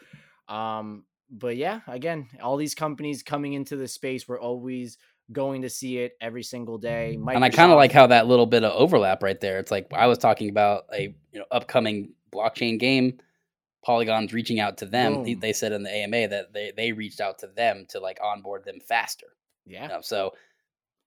Um, 0.48 1.04
but 1.30 1.58
yeah, 1.58 1.82
again, 1.88 2.28
all 2.42 2.58
these 2.58 2.74
companies 2.76 3.22
coming 3.24 3.54
into 3.54 3.76
the 3.76 3.88
space, 3.88 4.28
we're 4.28 4.40
always 4.40 4.98
going 5.32 5.64
to 5.64 5.70
see 5.70 5.98
it 5.98 6.16
every 6.22 6.44
single 6.44 6.78
day. 6.78 7.16
And 7.16 7.44
I 7.44 7.50
kind 7.50 7.70
of 7.72 7.76
like 7.76 7.92
how 7.92 8.08
that 8.08 8.28
little 8.28 8.46
bit 8.46 8.64
of 8.64 8.72
overlap 8.72 9.22
right 9.22 9.40
there. 9.40 9.60
It's 9.60 9.72
like 9.72 9.92
I 9.94 10.08
was 10.08 10.18
talking 10.18 10.50
about 10.50 10.86
a 10.94 11.14
you 11.34 11.40
know 11.40 11.46
upcoming 11.52 12.14
blockchain 12.32 12.80
game. 12.80 13.20
Polygon's 13.86 14.34
reaching 14.34 14.60
out 14.60 14.78
to 14.78 14.86
them. 14.86 15.24
They- 15.24 15.34
Boom. 15.34 15.40
They 15.42 15.54
said 15.54 15.72
in 15.72 15.84
the 15.84 15.92
AMA 15.94 16.30
that 16.30 16.54
they 16.54 16.72
they 16.76 16.92
reached 16.94 17.20
out 17.22 17.40
to 17.40 17.48
them 17.48 17.86
to 17.90 18.00
like 18.00 18.20
onboard 18.24 18.64
them 18.66 18.80
faster. 18.80 19.28
yeah, 19.66 19.84
You 19.84 19.88
know, 19.90 20.02
so 20.02 20.34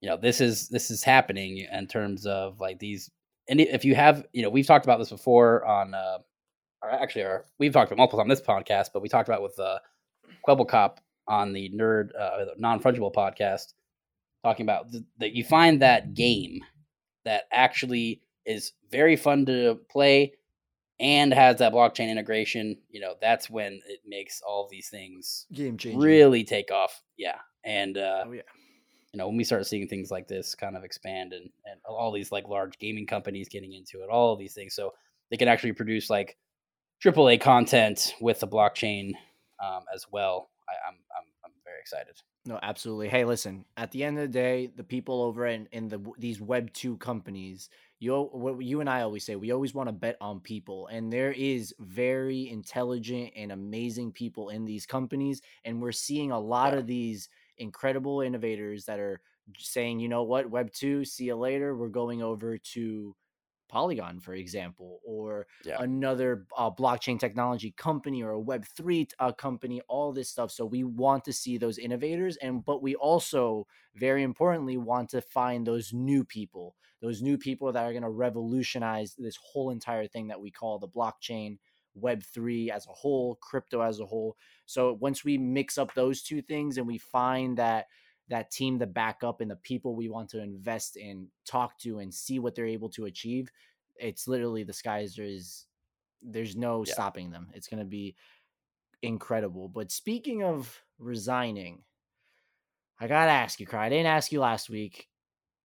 you 0.00 0.08
know 0.08 0.16
this 0.16 0.40
is 0.40 0.68
this 0.68 0.90
is 0.90 1.02
happening 1.02 1.66
in 1.70 1.86
terms 1.86 2.26
of 2.26 2.60
like 2.60 2.78
these. 2.78 3.10
And 3.48 3.60
if 3.60 3.84
you 3.84 3.94
have 3.94 4.24
you 4.32 4.42
know 4.42 4.50
we've 4.50 4.66
talked 4.66 4.84
about 4.86 4.98
this 4.98 5.10
before 5.10 5.64
on 5.64 5.94
uh, 5.94 6.18
or 6.82 6.90
actually 6.90 7.24
our, 7.24 7.44
we've 7.58 7.72
talked 7.72 7.90
about 7.90 7.98
multiple 7.98 8.20
on 8.20 8.28
this 8.28 8.40
podcast, 8.40 8.88
but 8.92 9.02
we 9.02 9.08
talked 9.08 9.28
about 9.28 9.42
with 9.42 9.56
the 9.56 9.62
uh, 9.64 9.78
Kwebbelkop 10.46 10.98
on 11.28 11.52
the 11.52 11.70
nerd 11.70 12.10
uh, 12.18 12.44
non 12.58 12.80
fungible 12.80 13.12
podcast, 13.12 13.74
talking 14.42 14.64
about 14.64 14.90
th- 14.90 15.04
that 15.18 15.32
you 15.32 15.44
find 15.44 15.82
that 15.82 16.14
game 16.14 16.60
that 17.24 17.44
actually 17.52 18.22
is 18.46 18.72
very 18.90 19.16
fun 19.16 19.44
to 19.46 19.78
play 19.90 20.32
and 20.98 21.32
has 21.32 21.58
that 21.58 21.72
blockchain 21.72 22.08
integration. 22.10 22.78
You 22.88 23.00
know, 23.00 23.14
that's 23.20 23.50
when 23.50 23.80
it 23.86 24.00
makes 24.06 24.40
all 24.40 24.68
these 24.70 24.88
things 24.88 25.46
game 25.52 25.76
changer. 25.76 25.98
really 25.98 26.44
take 26.44 26.70
off. 26.70 27.02
Yeah, 27.16 27.38
and 27.64 27.98
uh, 27.98 28.24
Oh 28.26 28.32
yeah. 28.32 28.42
You 29.12 29.18
know 29.18 29.26
when 29.26 29.36
we 29.36 29.44
start 29.44 29.66
seeing 29.66 29.88
things 29.88 30.10
like 30.10 30.28
this 30.28 30.54
kind 30.54 30.76
of 30.76 30.84
expand 30.84 31.32
and 31.32 31.50
and 31.64 31.80
all 31.88 32.12
these 32.12 32.30
like 32.32 32.46
large 32.48 32.78
gaming 32.78 33.06
companies 33.06 33.48
getting 33.48 33.72
into 33.72 34.02
it, 34.02 34.08
all 34.10 34.32
of 34.32 34.38
these 34.38 34.54
things, 34.54 34.74
so 34.74 34.92
they 35.30 35.36
can 35.36 35.48
actually 35.48 35.72
produce 35.72 36.10
like 36.10 36.36
AAA 37.02 37.40
content 37.40 38.14
with 38.20 38.40
the 38.40 38.48
blockchain 38.48 39.12
um, 39.64 39.84
as 39.94 40.06
well. 40.12 40.50
I, 40.68 40.88
I'm 40.88 40.94
I'm 41.16 41.26
I'm 41.44 41.52
very 41.64 41.80
excited. 41.80 42.16
No, 42.46 42.58
absolutely. 42.62 43.08
Hey, 43.08 43.24
listen. 43.24 43.66
At 43.76 43.90
the 43.90 44.02
end 44.02 44.18
of 44.18 44.22
the 44.22 44.38
day, 44.38 44.70
the 44.74 44.84
people 44.84 45.22
over 45.22 45.46
in, 45.46 45.68
in 45.72 45.88
the 45.88 46.00
these 46.18 46.40
Web 46.40 46.72
two 46.72 46.96
companies, 46.96 47.68
you 47.98 48.14
what 48.32 48.62
you 48.64 48.80
and 48.80 48.88
I 48.88 49.02
always 49.02 49.24
say, 49.24 49.36
we 49.36 49.50
always 49.50 49.74
want 49.74 49.88
to 49.88 49.92
bet 49.92 50.16
on 50.20 50.40
people, 50.40 50.86
and 50.86 51.12
there 51.12 51.32
is 51.32 51.74
very 51.80 52.48
intelligent 52.48 53.32
and 53.36 53.52
amazing 53.52 54.12
people 54.12 54.48
in 54.48 54.64
these 54.64 54.86
companies, 54.86 55.42
and 55.64 55.82
we're 55.82 55.92
seeing 55.92 56.30
a 56.30 56.40
lot 56.40 56.72
Yeah. 56.72 56.78
of 56.78 56.86
these 56.86 57.28
incredible 57.60 58.20
innovators 58.22 58.84
that 58.86 58.98
are 58.98 59.20
saying, 59.58 60.00
you 60.00 60.08
know 60.08 60.24
what, 60.24 60.50
Web 60.50 60.72
two, 60.72 61.04
see 61.04 61.24
you 61.24 61.36
later. 61.36 61.76
We're 61.76 61.88
going 61.88 62.22
over 62.22 62.58
to 62.58 63.16
Polygon, 63.68 64.18
for 64.20 64.34
example, 64.34 65.00
or 65.04 65.46
Yeah. 65.64 65.78
another 65.80 66.46
uh, 66.56 66.70
blockchain 66.72 67.20
technology 67.20 67.70
company 67.76 68.22
or 68.22 68.30
a 68.30 68.40
Web 68.40 68.64
three 68.76 69.06
uh, 69.20 69.32
company. 69.32 69.80
All 69.86 70.12
this 70.12 70.28
stuff. 70.28 70.50
So 70.50 70.66
we 70.66 70.82
want 70.82 71.24
to 71.26 71.32
see 71.32 71.56
those 71.58 71.78
innovators, 71.78 72.36
and 72.38 72.64
but 72.64 72.82
we 72.82 72.96
also, 72.96 73.66
very 73.94 74.24
importantly, 74.24 74.76
want 74.76 75.10
to 75.10 75.20
find 75.20 75.64
those 75.66 75.92
new 75.92 76.24
people, 76.24 76.74
those 77.00 77.22
new 77.22 77.38
people 77.38 77.72
that 77.72 77.84
are 77.84 77.92
going 77.92 78.02
to 78.02 78.10
revolutionize 78.10 79.14
this 79.16 79.36
whole 79.36 79.70
entire 79.70 80.08
thing 80.08 80.26
that 80.28 80.40
we 80.40 80.50
call 80.50 80.78
the 80.80 80.88
blockchain. 80.88 81.58
Web3 81.98 82.70
as 82.70 82.86
a 82.86 82.92
whole, 82.92 83.36
crypto 83.40 83.80
as 83.80 84.00
a 84.00 84.06
whole. 84.06 84.36
So 84.66 84.92
once 85.00 85.24
we 85.24 85.38
mix 85.38 85.78
up 85.78 85.94
those 85.94 86.22
two 86.22 86.42
things 86.42 86.78
and 86.78 86.86
we 86.86 86.98
find 86.98 87.58
that 87.58 87.86
that 88.28 88.50
team 88.50 88.78
to 88.78 88.86
back 88.86 89.24
up 89.24 89.40
and 89.40 89.50
the 89.50 89.56
people 89.56 89.96
we 89.96 90.08
want 90.08 90.28
to 90.30 90.40
invest 90.40 90.96
in, 90.96 91.28
talk 91.44 91.76
to, 91.80 91.98
and 91.98 92.14
see 92.14 92.38
what 92.38 92.54
they're 92.54 92.66
able 92.66 92.88
to 92.90 93.06
achieve, 93.06 93.50
it's 93.96 94.28
literally 94.28 94.62
the 94.62 94.72
skies 94.72 95.18
is 95.18 95.66
there's 96.22 96.54
no 96.56 96.84
Yeah. 96.84 96.92
stopping 96.92 97.30
them. 97.30 97.48
It's 97.54 97.66
gonna 97.66 97.84
be 97.84 98.14
incredible. 99.02 99.68
But 99.68 99.90
speaking 99.90 100.42
of 100.44 100.80
resigning, 100.98 101.82
I 103.00 103.06
gotta 103.08 103.32
ask 103.32 103.58
you, 103.60 103.66
Cry. 103.66 103.86
I 103.86 103.88
didn't 103.88 104.06
ask 104.06 104.30
you 104.30 104.40
last 104.40 104.70
week. 104.70 105.08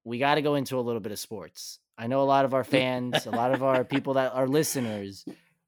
We 0.04 0.20
got 0.20 0.36
to 0.36 0.42
go 0.42 0.56
into 0.56 0.80
a 0.80 0.82
little 0.82 1.02
bit 1.02 1.12
of 1.12 1.20
sports. 1.20 1.80
I 1.98 2.08
know 2.08 2.22
a 2.22 2.24
lot 2.24 2.46
of 2.46 2.54
our 2.54 2.64
fans, 2.76 3.26
a 3.26 3.32
lot 3.32 3.52
of 3.52 3.64
our 3.64 3.84
people 3.84 4.14
that 4.16 4.34
are 4.34 4.48
listeners, 4.48 5.26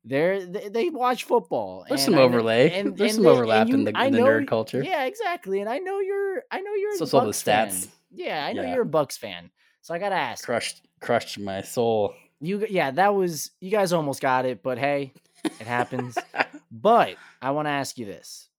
they're 0.08 0.46
they, 0.46 0.70
they 0.70 0.90
watch 0.90 1.24
football. 1.26 1.86
There's 1.88 2.02
and 2.06 2.14
some 2.14 2.20
I 2.20 2.24
overlay. 2.24 2.72
and- 2.72 2.98
There's 2.98 3.12
and 3.12 3.16
some 3.16 3.24
they- 3.26 3.30
overlap 3.30 3.70
in 3.70 3.84
the, 3.84 3.92
I 3.96 4.06
in 4.06 4.14
the 4.14 4.20
know- 4.20 4.26
nerd 4.26 4.48
culture. 4.48 4.84
Yeah, 4.84 5.06
exactly. 5.06 5.60
And 5.62 5.70
I 5.70 5.78
know 5.80 6.00
you're 6.00 6.44
I 6.52 6.62
know 6.62 6.74
you're 6.74 6.94
a 6.94 6.98
So 6.98 7.04
it's 7.04 7.14
all 7.14 7.22
the 7.22 7.28
Bucks 7.28 7.42
fan. 7.44 7.70
stats. 7.70 7.88
Yeah, 8.12 8.46
I 8.46 8.54
know 8.54 8.64
Yeah. 8.64 8.74
you're 8.74 8.84
a 8.84 8.86
Bucks 8.86 9.18
fan. 9.18 9.52
So 9.82 9.94
I 9.94 10.00
gotta 10.00 10.16
ask. 10.16 10.44
Crushed, 10.46 10.86
crushed 11.02 11.40
my 11.40 11.62
soul. 11.62 12.14
You 12.40 12.66
yeah, 12.70 12.92
that 12.92 13.16
was 13.16 13.52
you 13.62 13.72
guys 13.72 13.94
almost 13.94 14.22
got 14.22 14.46
it, 14.46 14.62
but 14.64 14.78
hey, 14.78 15.14
it 15.44 15.66
happens. 15.68 16.18
but 16.72 17.16
I 17.42 17.52
want 17.52 17.68
to 17.68 17.72
ask 17.72 17.98
you 17.98 18.06
this: 18.06 18.50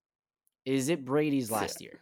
Is 0.64 0.88
it 0.88 1.04
Brady's 1.04 1.50
last 1.50 1.80
year? 1.80 1.98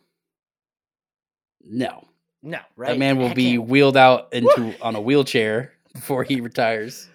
no, 1.68 2.04
No, 2.42 2.58
right? 2.76 2.88
that 2.90 2.98
man 2.98 3.18
will 3.18 3.28
Heck 3.28 3.36
be 3.36 3.52
yeah. 3.54 3.58
wheeled 3.58 3.96
out 3.96 4.32
into 4.32 4.74
on 4.80 4.94
a 4.94 5.00
wheelchair 5.00 5.72
before 5.92 6.22
he 6.24 6.40
retires. 6.40 7.08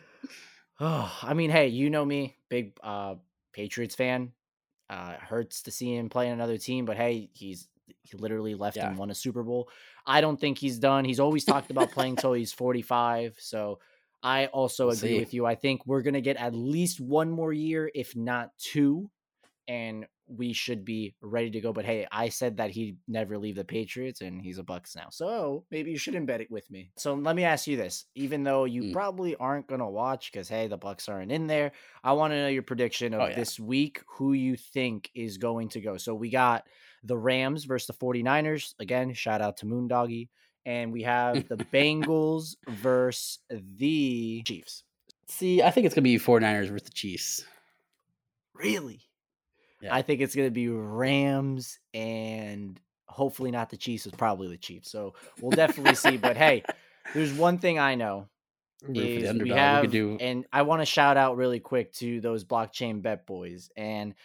Oh, 0.82 1.20
I 1.22 1.34
mean, 1.36 1.52
hey, 1.52 1.68
you 1.68 1.90
know 1.92 2.04
me, 2.06 2.38
big 2.50 2.78
uh 2.84 3.16
Patriots 3.54 3.96
fan. 3.96 4.34
Uh 4.90 5.16
hurts 5.18 5.64
to 5.64 5.72
see 5.72 5.96
him 5.96 6.10
play 6.10 6.28
in 6.28 6.34
another 6.34 6.58
team, 6.58 6.86
but 6.86 6.98
hey, 6.98 7.30
he's 7.34 7.70
he 8.04 8.18
literally 8.18 8.56
left 8.56 8.78
Yeah. 8.78 8.88
and 8.88 8.98
won 8.98 9.12
a 9.12 9.16
Super 9.16 9.44
Bowl. 9.44 9.70
I 10.06 10.22
don't 10.22 10.40
think 10.40 10.58
he's 10.58 10.80
done. 10.80 11.06
He's 11.06 11.20
always 11.20 11.46
talked 11.46 11.72
about 11.72 11.92
playing 11.92 12.18
till 12.18 12.34
he's 12.34 12.54
45. 12.54 13.38
So 13.40 13.80
I 14.24 14.48
also 14.48 14.90
agree 14.90 15.14
see. 15.14 15.20
with 15.20 15.34
you. 15.34 15.46
I 15.46 15.56
think 15.56 15.86
we're 15.86 16.02
gonna 16.02 16.22
get 16.22 16.38
at 16.38 16.56
least 16.56 17.00
one 17.02 17.32
more 17.32 17.54
year, 17.54 17.92
if 17.96 18.16
not 18.16 18.58
two, 18.58 19.12
and 19.68 20.08
we 20.36 20.54
should 20.54 20.84
be 20.86 21.14
ready 21.22 21.50
to 21.52 21.62
go. 21.62 21.74
But 21.74 21.86
hey, 21.86 22.08
I 22.12 22.30
said 22.30 22.58
that 22.58 22.72
he'd 22.72 22.98
never 23.08 23.38
leave 23.38 23.56
the 23.56 23.64
Patriots, 23.66 24.22
and 24.22 24.42
he's 24.42 24.58
a 24.58 24.64
Bucks 24.64 24.96
now. 24.96 25.08
So 25.12 25.66
maybe 25.72 25.92
you 25.92 25.98
shouldn't 25.98 26.26
bet 26.26 26.42
it 26.42 26.50
with 26.52 26.70
me. 26.72 26.92
So 26.98 27.14
let 27.14 27.36
me 27.36 27.44
ask 27.44 27.68
you 27.68 27.78
this: 27.78 28.06
even 28.16 28.44
though 28.44 28.66
you 28.66 28.84
Mm. 28.84 28.94
probably 28.94 29.36
aren't 29.36 29.68
gonna 29.68 29.90
watch 29.90 30.32
because 30.32 30.48
hey, 30.50 30.68
the 30.68 30.78
Bucks 30.78 31.08
aren't 31.10 31.32
in 31.32 31.48
there, 31.48 31.72
I 32.04 32.14
want 32.14 32.32
to 32.34 32.38
know 32.38 32.48
your 32.48 32.64
prediction 32.64 33.14
of 33.14 33.22
Oh, 33.22 33.28
yeah. 33.28 33.36
this 33.36 33.60
week. 33.60 34.02
Who 34.18 34.34
you 34.34 34.56
think 34.56 35.10
is 35.16 35.38
going 35.38 35.70
to 35.70 35.82
go? 35.82 35.98
So 35.98 36.14
we 36.16 36.30
got 36.30 36.68
the 37.04 37.18
Rams 37.18 37.66
versus 37.66 37.88
the 37.88 37.94
49ers. 37.94 38.76
Again, 38.80 39.14
shout 39.14 39.42
out 39.42 39.58
to 39.58 39.66
Moondoggy. 39.66 40.30
And 40.66 40.94
we 40.94 41.02
have 41.04 41.48
the 41.48 41.58
Bengals 41.74 42.56
versus 42.70 43.40
the 43.50 44.44
Chiefs. 44.46 44.84
See, 45.28 45.64
I 45.64 45.72
think 45.72 45.86
it's 45.86 45.96
gonna 45.96 46.04
be 46.04 46.18
49ers 46.20 46.68
versus 46.68 46.84
the 46.84 46.92
Chiefs. 46.94 47.44
Really? 48.54 49.02
Yeah. 49.82 49.96
I 49.96 50.02
think 50.02 50.22
it's 50.22 50.36
going 50.36 50.48
to 50.48 50.52
be 50.52 50.70
Rams 50.70 51.80
and 51.94 52.80
hopefully 53.08 53.52
not 53.52 53.70
the 53.70 53.78
Chiefs. 53.78 54.06
It's 54.06 54.16
probably 54.16 54.48
the 54.48 54.58
Chiefs. 54.58 54.90
So 54.90 55.16
we'll 55.40 55.52
definitely 55.52 55.96
see. 55.96 56.18
But 56.18 56.38
hey, 56.38 56.64
there's 57.14 57.34
one 57.34 57.58
thing 57.58 57.80
I 57.80 57.96
know 57.96 58.28
Root 58.84 58.96
for 58.96 59.02
the 59.02 59.24
is 59.24 59.42
we 59.42 59.50
have, 59.50 59.82
could 59.82 59.92
do 59.92 60.18
and 60.20 60.46
I 60.52 60.64
want 60.64 60.82
to 60.82 60.86
shout 60.86 61.18
out 61.18 61.38
really 61.38 61.60
quick 61.60 61.94
to 61.94 62.22
those 62.22 62.44
blockchain 62.44 63.02
bet 63.02 63.26
boys, 63.26 63.70
and 63.76 64.16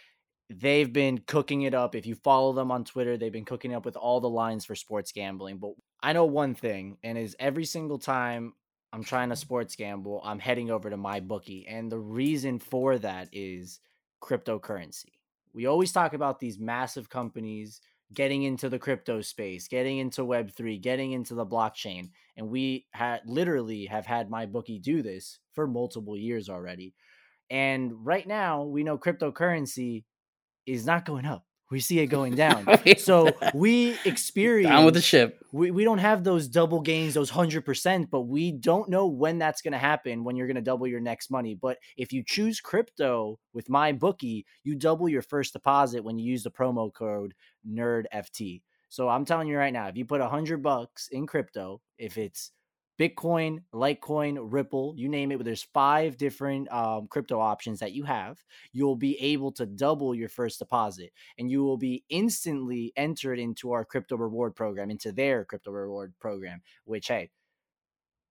they've 0.49 0.91
been 0.91 1.19
cooking 1.19 1.63
it 1.63 1.75
up. 1.75 1.95
If 1.95 2.07
you 2.07 2.15
follow 2.15 2.53
them 2.53 2.71
on 2.71 2.85
Twitter, 2.85 3.17
they've 3.17 3.33
been 3.33 3.45
cooking 3.45 3.75
up 3.75 3.85
with 3.85 3.97
all 3.97 4.21
the 4.21 4.31
lines 4.31 4.65
for 4.65 4.75
sports 4.75 5.13
gambling. 5.13 5.59
But 5.59 5.73
I 6.03 6.13
know 6.13 6.25
one 6.25 6.55
thing, 6.55 6.99
and 7.03 7.19
is 7.19 7.37
every 7.39 7.65
single 7.65 7.99
time 7.99 8.55
I'm 8.93 9.05
trying 9.05 9.31
to 9.31 9.37
sports 9.37 9.77
gamble, 9.77 10.23
I'm 10.25 10.39
heading 10.39 10.71
over 10.71 10.89
to 10.89 10.97
my 10.97 11.21
bookie, 11.21 11.67
and 11.67 11.91
the 11.91 11.99
reason 11.99 12.59
for 12.59 12.99
that 12.99 13.29
is 13.33 13.81
cryptocurrency. 14.23 15.16
We 15.57 15.65
always 15.65 15.91
talk 15.91 16.13
about 16.13 16.39
these 16.39 16.59
massive 16.59 17.09
companies 17.09 17.81
getting 18.13 18.43
into 18.43 18.69
the 18.69 18.79
crypto 18.79 19.23
space, 19.23 19.69
getting 19.69 19.97
into 19.97 20.21
Web3, 20.21 20.79
getting 20.83 21.13
into 21.13 21.35
the 21.35 21.47
blockchain. 21.47 22.11
And 22.37 22.51
we 22.51 22.87
had 22.91 23.23
literally 23.25 23.87
have 23.87 24.05
had 24.05 24.29
my 24.29 24.45
bookie 24.45 24.79
do 24.79 25.01
this 25.01 25.41
for 25.55 25.67
multiple 25.67 26.15
years 26.15 26.51
already. 26.51 26.95
And 27.49 28.05
right 28.05 28.29
now, 28.29 28.65
we 28.65 28.85
know 28.85 28.99
cryptocurrency 28.99 30.05
is 30.67 30.85
not 30.85 31.07
going 31.07 31.25
up. 31.25 31.47
We 31.71 31.81
see 31.81 31.99
it 31.99 32.07
going 32.07 32.35
down. 32.37 32.67
so 32.99 33.31
we 33.55 33.97
experience 34.05 34.71
down 34.71 34.85
with 34.85 34.95
the 34.95 35.01
ship. 35.01 35.45
we, 35.53 35.71
we 35.71 35.85
don't 35.85 35.99
have 35.99 36.23
those 36.23 36.47
double 36.49 36.81
gains, 36.81 37.15
those 37.15 37.31
hundred 37.31 37.65
percent, 37.65 38.11
but 38.11 38.23
we 38.23 38.53
don't 38.53 38.89
know 38.89 39.07
when 39.07 39.39
that's 39.39 39.63
going 39.63 39.73
to 39.73 39.79
happen 39.79 40.23
when 40.23 40.37
you're 40.37 40.47
going 40.47 40.57
to 40.57 40.63
double 40.63 40.87
your 40.87 41.01
next 41.01 41.31
money. 41.31 41.55
But 41.55 41.79
if 41.97 42.13
you 42.13 42.23
choose 42.25 42.61
crypto 42.61 43.39
with 43.53 43.69
my 43.69 43.93
bookie, 43.93 44.47
you 44.63 44.77
double 44.77 45.09
your 45.09 45.23
first 45.23 45.53
deposit 45.53 46.05
when 46.05 46.19
you 46.19 46.31
use 46.31 46.45
the 46.45 46.51
promo 46.51 46.93
code 46.93 47.35
NerdFT. 47.69 48.63
So 48.89 49.09
I'm 49.09 49.25
telling 49.25 49.49
you 49.49 49.59
right 49.59 49.73
now, 49.73 49.89
if 49.89 49.97
you 49.97 50.05
put 50.05 50.21
a 50.21 50.29
hundred 50.29 50.63
bucks 50.63 51.09
in 51.11 51.27
crypto, 51.27 51.81
if 51.99 52.17
it's 52.17 52.53
Bitcoin, 52.99 53.59
Litecoin, 53.75 54.39
Ripple, 54.41 54.95
you 54.97 55.09
name 55.09 55.33
it, 55.33 55.45
there's 55.45 55.63
five 55.75 56.17
different 56.17 56.71
um, 56.73 57.07
crypto 57.09 57.39
options 57.41 57.81
that 57.81 57.93
you 57.93 58.05
have. 58.05 58.43
You'll 58.73 58.97
be 58.97 59.19
able 59.21 59.53
to 59.53 59.67
double 59.67 60.15
your 60.15 60.29
first 60.29 60.59
deposit 60.59 61.13
and 61.39 61.51
you 61.51 61.63
will 61.63 61.77
be 61.77 62.05
instantly 62.09 62.93
entered 62.97 63.39
into 63.39 63.73
our 63.73 63.85
crypto 63.85 64.17
reward 64.17 64.55
program, 64.55 64.91
into 64.91 65.13
their 65.13 65.45
crypto 65.45 65.71
reward 65.71 66.15
program, 66.21 66.63
which, 66.85 67.09
hey, 67.09 67.31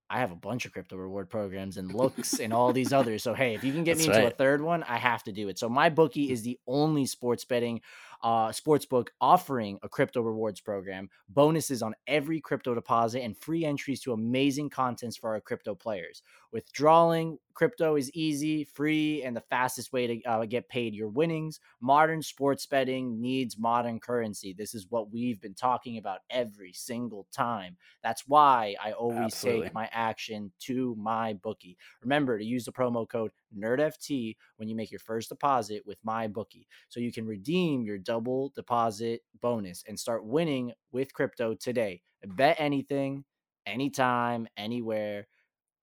I 0.10 0.19
have 0.19 0.32
a 0.32 0.36
bunch 0.36 0.65
of 0.65 0.71
crypto 0.71 0.97
reward 0.97 1.30
programs 1.30 1.78
and 1.78 1.91
looks 1.91 2.39
and 2.39 2.54
all 2.54 2.71
these 2.71 2.93
others. 2.93 3.23
So, 3.23 3.34
hey, 3.34 3.56
if 3.56 3.63
you 3.63 3.73
can 3.73 3.84
get 3.84 3.97
me 3.97 4.06
That's 4.06 4.17
into 4.17 4.28
a 4.28 4.32
third 4.32 4.62
one, 4.62 4.84
I 4.84 4.97
have 4.97 5.23
to 5.23 5.32
do 5.32 5.47
it. 5.49 5.58
So, 5.58 5.67
my 5.67 5.89
bookie 5.89 6.32
is 6.32 6.43
the 6.43 6.60
only 6.67 7.08
sports 7.08 7.43
betting 7.43 7.82
uh, 8.25 8.51
sports 8.51 8.88
book 8.88 9.11
offering 9.21 9.77
a 9.83 9.88
crypto 9.88 10.19
rewards 10.19 10.59
program, 10.59 11.07
bonuses 11.29 11.83
on 11.83 11.93
every 12.07 12.41
crypto 12.41 12.73
deposit, 12.73 13.21
and 13.21 13.38
free 13.38 13.63
entries 13.63 14.01
to 14.01 14.13
amazing 14.13 14.67
contents 14.67 15.15
for 15.15 15.29
our 15.35 15.39
crypto 15.39 15.75
players. 15.75 16.23
Withdrawing 16.51 17.38
crypto 17.53 17.95
is 17.95 18.11
easy, 18.15 18.63
free, 18.63 19.21
and 19.21 19.35
the 19.35 19.43
fastest 19.49 19.93
way 19.93 20.07
to 20.07 20.23
uh, 20.23 20.45
get 20.45 20.67
paid 20.69 20.95
your 20.95 21.07
winnings. 21.07 21.59
Modern 21.81 22.23
sports 22.23 22.65
betting 22.65 23.21
needs 23.21 23.59
modern 23.59 23.99
currency. 23.99 24.53
This 24.57 24.73
is 24.73 24.88
what 24.89 25.11
we've 25.11 25.39
been 25.39 25.53
talking 25.53 25.99
about 25.99 26.19
every 26.31 26.73
single 26.73 27.27
time. 27.31 27.77
That's 28.01 28.23
why 28.27 28.75
I 28.83 28.93
always 28.93 29.19
Absolutely. 29.19 29.67
take 29.67 29.73
my 29.75 29.88
action 29.91 30.51
to 30.61 30.95
my 30.97 31.33
bookie. 31.33 31.77
Remember 32.01 32.39
to 32.39 32.43
use 32.43 32.65
the 32.65 32.71
promo 32.71 33.07
code 33.07 33.31
NerdFT 33.56 34.36
when 34.58 34.68
you 34.68 34.76
make 34.76 34.91
your 34.91 35.00
first 35.00 35.30
deposit 35.30 35.84
with 35.86 35.98
my 36.04 36.28
bookie 36.28 36.68
so 36.89 37.00
you 37.00 37.12
can 37.12 37.26
redeem 37.26 37.84
your 37.84 37.98
double 37.98 38.52
deposit 38.56 39.22
bonus 39.41 39.84
and 39.88 40.00
start 40.00 40.26
winning 40.26 40.74
with 40.91 41.13
crypto 41.13 41.54
today. 41.54 42.02
Bet 42.26 42.56
anything, 42.60 43.24
anytime, 43.65 44.48
anywhere 44.58 45.28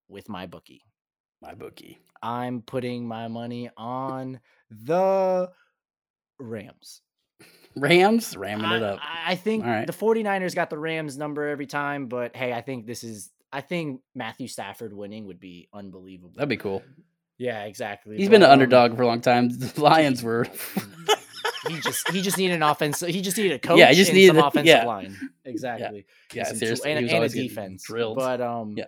with 0.07 0.29
my 0.29 0.45
bookie. 0.45 0.83
My 1.41 1.53
bookie. 1.53 1.99
I'm 2.21 2.61
putting 2.61 3.07
my 3.07 3.27
money 3.27 3.69
on 3.75 4.39
the 4.69 5.51
Rams. 6.39 7.01
Rams 7.75 8.37
ramming 8.37 8.65
I, 8.65 8.77
it 8.77 8.83
up. 8.83 8.99
I- 9.01 9.35
think 9.35 9.65
right. 9.65 9.87
the 9.87 9.93
49ers 9.93 10.55
got 10.55 10.69
the 10.69 10.77
Rams 10.77 11.17
number 11.17 11.47
every 11.47 11.65
time, 11.65 12.07
but 12.07 12.35
hey, 12.35 12.53
I 12.53 12.61
think 12.61 12.85
this 12.85 13.03
is 13.03 13.31
I 13.51 13.61
think 13.61 14.01
Matthew 14.15 14.47
Stafford 14.47 14.93
winning 14.93 15.27
would 15.27 15.39
be 15.39 15.69
unbelievable. 15.71 16.33
That'd 16.35 16.49
be 16.49 16.57
cool. 16.57 16.81
Yeah, 17.37 17.63
exactly. 17.63 18.17
He's 18.17 18.27
But, 18.27 18.31
been 18.31 18.43
an 18.43 18.47
um, 18.49 18.53
underdog 18.53 18.95
for 18.95 19.03
a 19.03 19.07
long 19.07 19.21
time. 19.21 19.49
The 19.49 19.81
Lions 19.81 20.23
were. 20.23 20.47
He 21.67 21.79
just 21.79 22.09
he 22.11 22.21
just 22.21 22.37
needed 22.37 22.55
an 22.55 22.63
offense. 22.63 22.99
He 22.99 23.21
just 23.21 23.37
needed 23.37 23.53
a 23.53 23.59
coach. 23.59 23.77
Yeah, 23.79 23.89
he 23.89 23.95
just 23.95 24.11
needed 24.11 24.35
some 24.35 24.43
a- 24.43 24.47
offensive 24.47 24.67
yeah. 24.67 24.85
line. 24.85 25.17
Exactly. 25.45 26.05
yeah, 26.33 26.43
tool- 26.43 26.55
seriously, 26.57 26.91
and, 26.91 27.09
and 27.09 27.23
a 27.23 27.29
defense. 27.29 27.83
drilled. 27.85 28.17
But 28.17 28.41
um, 28.41 28.73
Yeah. 28.77 28.85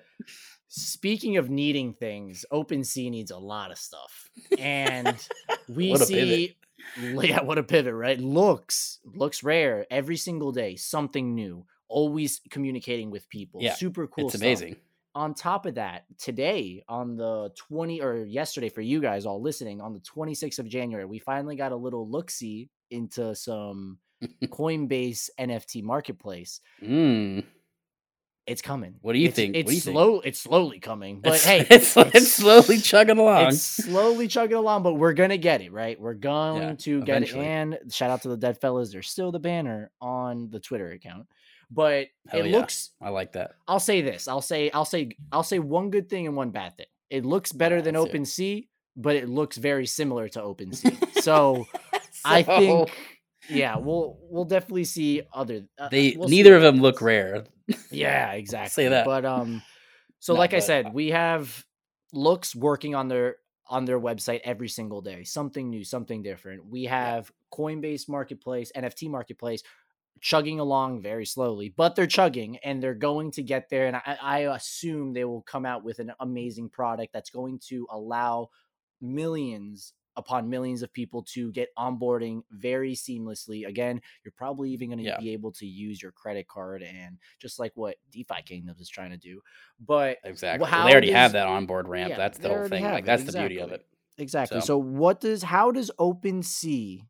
speaking 0.67 1.38
of 1.38 1.49
needing 1.49 1.93
things, 1.93 2.45
OpenSea 2.51 3.10
needs 3.12 3.31
a 3.31 3.38
lot 3.38 3.71
of 3.71 3.77
stuff, 3.77 4.29
and 4.60 5.15
we 5.69 5.95
see. 5.97 6.55
Yeah, 6.99 7.41
what 7.43 7.58
a 7.58 7.63
pivot, 7.63 7.93
right? 7.93 8.19
Looks 8.19 8.99
looks 9.05 9.41
rare 9.43 9.86
every 9.89 10.17
single 10.17 10.51
day, 10.51 10.75
something 10.75 11.34
new. 11.34 11.65
Always 11.88 12.41
communicating 12.49 13.10
with 13.10 13.29
people. 13.29 13.62
Yeah, 13.62 13.73
super 13.75 14.05
cool. 14.08 14.25
it's 14.25 14.34
stuff. 14.36 14.41
amazing. 14.41 14.75
On 15.15 15.34
top 15.34 15.65
of 15.65 15.75
that, 15.75 16.04
today 16.19 16.84
on 16.89 17.15
the 17.15 17.49
20 17.56 18.01
or 18.01 18.25
yesterday 18.25 18.69
for 18.69 18.82
you 18.82 18.99
guys 19.01 19.25
all 19.25 19.41
listening, 19.41 19.80
on 19.82 19.93
the 19.93 19.99
26th 20.01 20.60
of 20.60 20.67
January, 20.67 21.06
we 21.06 21.19
finally 21.19 21.56
got 21.56 21.71
a 21.71 21.75
little 21.75 22.08
look 22.10 22.30
see 22.30 22.69
into 22.91 23.34
some 23.36 23.97
Coinbase 24.45 25.30
NFT 25.39 25.84
marketplace. 25.84 26.60
Mm. 26.84 27.43
It's 28.47 28.62
coming. 28.62 28.95
What 29.01 29.13
do 29.13 29.19
you 29.19 29.25
It's- 29.30 29.36
think? 29.36 29.56
It's 29.56 29.73
you 29.73 29.80
think? 29.80 29.93
slow. 29.95 30.19
It's 30.19 30.39
slowly 30.39 30.80
coming, 30.80 31.19
but 31.19 31.34
It's, 31.34 31.45
hey, 31.45 31.65
it's, 31.69 31.97
it's 31.97 32.32
slowly 32.32 32.78
chugging 32.78 33.17
along. 33.17 33.47
It's 33.47 33.62
slowly 33.62 34.28
chugging 34.28 34.58
along, 34.58 34.84
but 34.84 34.93
we're 34.95 35.13
gonna 35.13 35.38
get 35.38 35.62
it 35.62 35.71
right. 35.71 35.99
We're 35.99 36.13
going 36.13 36.62
Yeah, 36.62 36.75
to 36.75 36.99
get 37.01 37.17
eventually. 37.23 37.45
it. 37.45 37.47
And 37.47 37.78
shout 37.91 38.12
out 38.12 38.21
to 38.21 38.30
the 38.30 38.38
dead 38.38 38.62
fellas. 38.62 38.91
There's 38.91 39.10
still 39.10 39.32
the 39.32 39.39
banner 39.39 39.89
on 39.99 40.49
the 40.51 40.60
Twitter 40.60 40.91
account, 40.91 41.25
but 41.71 42.08
Hell 42.28 42.41
it 42.41 42.49
yeah. 42.49 42.58
looks. 42.58 42.91
I 43.01 43.10
like 43.10 43.34
that. 43.34 43.51
I'll 43.67 43.80
say 43.80 44.01
this. 44.01 44.28
I'll 44.28 44.41
say. 44.41 44.69
I'll 44.71 44.86
say. 44.86 45.12
I'll 45.32 45.43
say 45.43 45.60
one 45.60 45.89
good 45.89 46.10
thing 46.10 46.28
and 46.28 46.36
one 46.36 46.51
bad 46.51 46.78
thing. 46.78 46.88
It 47.10 47.25
looks 47.25 47.51
better 47.51 47.82
than 47.82 47.95
it. 47.95 47.99
OpenSea, 47.99 48.67
but 48.95 49.15
it 49.15 49.30
looks 49.30 49.58
very 49.58 49.86
similar 49.86 50.28
to 50.30 50.39
OpenSea. 50.41 51.21
so 51.21 51.67
I 52.23 52.43
think, 52.43 52.91
yeah, 53.49 53.78
we'll 53.78 54.17
we'll 54.21 54.45
definitely 54.45 54.86
see 54.86 55.21
other. 55.34 55.65
uh, 55.78 55.89
they 55.89 56.15
we'll 56.17 56.30
neither 56.30 56.56
of 56.56 56.62
them 56.62 56.75
happens. 56.75 56.84
look 56.84 57.01
rare. 57.01 57.45
Yeah, 57.91 58.32
exactly. 58.34 58.69
say 58.84 58.89
that. 58.89 59.06
But 59.06 59.25
um, 59.25 59.62
so 60.19 60.34
No, 60.34 60.39
like 60.39 60.54
I 60.54 60.60
said, 60.60 60.93
we 60.93 61.10
have 61.10 61.65
looks 62.13 62.56
working 62.56 62.95
on 62.95 63.08
their 63.08 63.38
on 63.67 63.86
their 63.86 63.99
website 63.99 64.41
every 64.43 64.69
single 64.69 65.01
day. 65.01 65.23
Something 65.23 65.69
new, 65.69 65.84
something 65.84 66.21
different. 66.21 66.65
We 66.65 66.86
have 66.86 67.32
Coinbase 67.54 68.08
Marketplace, 68.08 68.71
NFT 68.75 69.10
Marketplace, 69.10 69.63
chugging 70.21 70.60
along 70.60 71.01
very 71.01 71.25
slowly, 71.25 71.73
but 71.75 71.95
they're 71.95 72.08
chugging 72.08 72.58
and 72.63 72.82
they're 72.82 72.93
going 72.95 73.32
to 73.32 73.43
get 73.43 73.69
there. 73.69 73.86
And 73.88 73.95
I, 73.97 74.17
I 74.21 74.39
assume 74.56 75.13
they 75.13 75.25
will 75.25 75.41
come 75.43 75.65
out 75.65 75.84
with 75.84 75.99
an 75.99 76.13
amazing 76.19 76.69
product 76.69 77.13
that's 77.13 77.30
going 77.30 77.60
to 77.67 77.86
allow 77.91 78.49
millions 79.01 79.93
upon 80.17 80.49
millions 80.49 80.82
of 80.82 80.93
people 80.93 81.23
to 81.23 81.51
get 81.51 81.67
onboarding 81.78 82.41
very 82.49 82.93
seamlessly. 82.93 83.67
Again, 83.67 83.99
you're 84.23 84.32
probably 84.38 84.71
even 84.71 84.88
going 84.88 84.99
to 84.99 85.04
Yeah. 85.04 85.19
be 85.19 85.32
able 85.32 85.51
to 85.51 85.65
use 85.65 86.01
your 86.01 86.13
credit 86.13 86.47
card 86.47 86.82
and 86.82 87.17
just 87.41 87.60
like 87.60 87.73
what 87.75 87.97
DeFi 88.12 88.41
Kingdoms 88.45 88.80
is 88.80 88.88
trying 88.89 89.12
to 89.12 89.17
do. 89.17 89.41
But 89.86 90.19
Exactly. 90.23 90.69
how 90.69 90.86
they 90.86 90.91
already 90.93 91.08
does- 91.08 91.15
have 91.17 91.32
that 91.34 91.47
onboard 91.47 91.89
ramp. 91.89 92.12
Yeah, 92.12 92.17
that's 92.17 92.38
the 92.38 92.47
whole 92.47 92.67
thing. 92.69 92.84
Like 92.86 93.04
it, 93.04 93.06
that's 93.08 93.25
the 93.25 93.34
beauty 93.38 93.60
of 93.60 93.73
it. 93.73 93.86
exactly. 94.17 94.62
So- 94.62 94.65
So, 94.65 94.78
what 94.78 95.19
does 95.19 95.43
how 95.43 95.71
does 95.71 95.91
OpenSea 95.99 97.06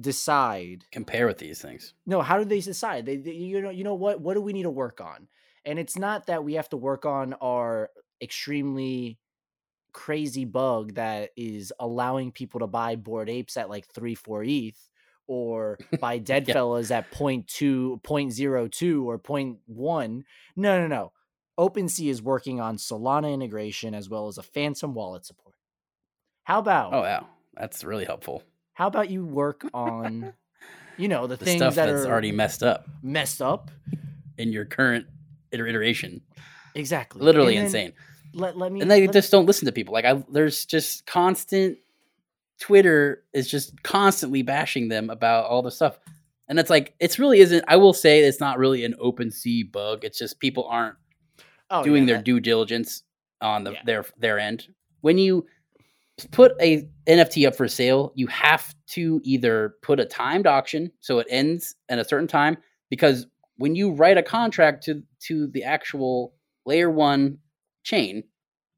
decide 0.00 0.84
Compare 0.92 1.26
with 1.26 1.38
these 1.38 1.60
things. 1.60 1.94
no 2.06 2.20
how 2.22 2.38
do 2.38 2.44
they 2.44 2.60
decide 2.60 3.06
they, 3.06 3.16
they- 3.16 3.32
you 3.32 3.60
know 3.60 3.70
you 3.70 3.84
know 3.84 3.94
what 3.94 4.20
what 4.20 4.34
do 4.34 4.40
we 4.42 4.52
need 4.52 4.64
to 4.64 4.70
work 4.70 5.00
on 5.00 5.28
and 5.64 5.78
it's 5.78 5.96
not 5.98 6.26
that 6.26 6.44
we 6.44 6.54
have 6.54 6.68
to 6.68 6.76
work 6.76 7.04
on 7.04 7.32
our 7.34 7.90
extremely 8.22 9.18
crazy 9.92 10.44
bug 10.44 10.94
that 10.94 11.30
is 11.36 11.72
allowing 11.80 12.30
people 12.30 12.60
to 12.60 12.66
buy 12.66 12.96
Bored 12.96 13.30
Apes 13.30 13.56
at 13.56 13.70
like 13.70 13.86
3 13.86 14.14
4 14.14 14.44
eth 14.44 14.88
or 15.26 15.78
buy 16.00 16.18
dead 16.18 16.46
Yeah. 16.46 16.54
fellas 16.54 16.90
at 16.90 17.10
0.2 17.10 18.00
0.02 18.02 19.04
or 19.04 19.18
0.1 19.18 20.22
no 20.56 20.80
no 20.80 20.86
no 20.86 21.12
OpenSea 21.58 22.10
is 22.10 22.20
working 22.20 22.60
on 22.60 22.76
Solana 22.76 23.32
integration 23.32 23.94
as 23.94 24.10
well 24.10 24.28
as 24.28 24.36
a 24.36 24.42
Phantom 24.42 24.92
wallet 24.92 25.24
support. 25.24 25.54
How 26.44 26.58
about 26.58 26.92
Oh 26.92 27.00
wow, 27.00 27.26
that's 27.54 27.82
really 27.82 28.04
helpful. 28.04 28.42
How 28.76 28.86
about 28.86 29.08
you 29.08 29.24
work 29.24 29.64
on 29.72 30.34
you 30.98 31.08
know 31.08 31.26
the, 31.26 31.36
The 31.36 31.44
things 31.46 31.58
stuff 31.58 31.74
that 31.76 31.86
that's 31.86 32.04
are 32.04 32.10
already 32.12 32.30
messed 32.30 32.62
up 32.62 32.86
messed 33.02 33.40
up 33.40 33.70
in 34.36 34.52
your 34.52 34.66
current 34.66 35.06
iteration. 35.50 36.20
Exactly. 36.74 37.22
Literally 37.22 37.56
And 37.56 37.66
insane. 37.66 37.94
Let, 38.34 38.58
let 38.58 38.70
me 38.70 38.82
And 38.82 38.90
they 38.90 39.06
just 39.06 39.30
don't 39.30 39.46
listen 39.46 39.64
to 39.64 39.72
people. 39.72 39.94
Like 39.94 40.04
I, 40.04 40.22
there's 40.30 40.66
just 40.66 41.06
constant. 41.06 41.78
Twitter 42.60 43.24
is 43.32 43.50
just 43.50 43.82
constantly 43.82 44.42
bashing 44.42 44.88
them 44.88 45.08
about 45.08 45.46
all 45.46 45.62
the 45.62 45.70
stuff, 45.70 45.98
and 46.48 46.58
it's 46.58 46.68
like 46.70 46.94
it's 47.00 47.18
really 47.18 47.40
isn't. 47.40 47.64
I 47.66 47.76
will 47.76 47.94
say 47.94 48.20
it's 48.20 48.40
not 48.40 48.58
really 48.58 48.84
an 48.84 48.94
open 48.98 49.30
sea 49.30 49.62
bug. 49.62 50.04
It's 50.04 50.18
just 50.18 50.38
people 50.38 50.64
aren't 50.64 50.96
oh, 51.70 51.82
doing 51.82 52.02
yeah, 52.02 52.06
their 52.06 52.16
that- 52.16 52.24
due 52.24 52.40
diligence 52.40 53.02
on 53.40 53.64
the 53.64 53.72
Yeah. 53.72 53.82
their 53.86 54.04
their 54.18 54.38
end. 54.38 54.68
When 55.00 55.16
you 55.18 55.46
put 56.32 56.52
a 56.60 56.88
NFT 57.06 57.46
up 57.46 57.54
for 57.54 57.68
sale, 57.68 58.12
you 58.14 58.26
have 58.28 58.74
to 58.88 59.20
either 59.24 59.74
put 59.82 60.00
a 60.00 60.06
timed 60.06 60.46
auction 60.46 60.90
so 61.00 61.18
it 61.18 61.26
ends 61.30 61.74
at 61.88 61.98
a 61.98 62.04
certain 62.04 62.28
time 62.28 62.56
because 62.90 63.26
when 63.58 63.74
you 63.74 63.92
write 63.92 64.18
a 64.18 64.22
contract 64.22 64.84
to 64.84 65.02
to 65.20 65.46
the 65.48 65.64
actual 65.64 66.34
layer 66.64 66.90
1 66.90 67.38
chain, 67.84 68.22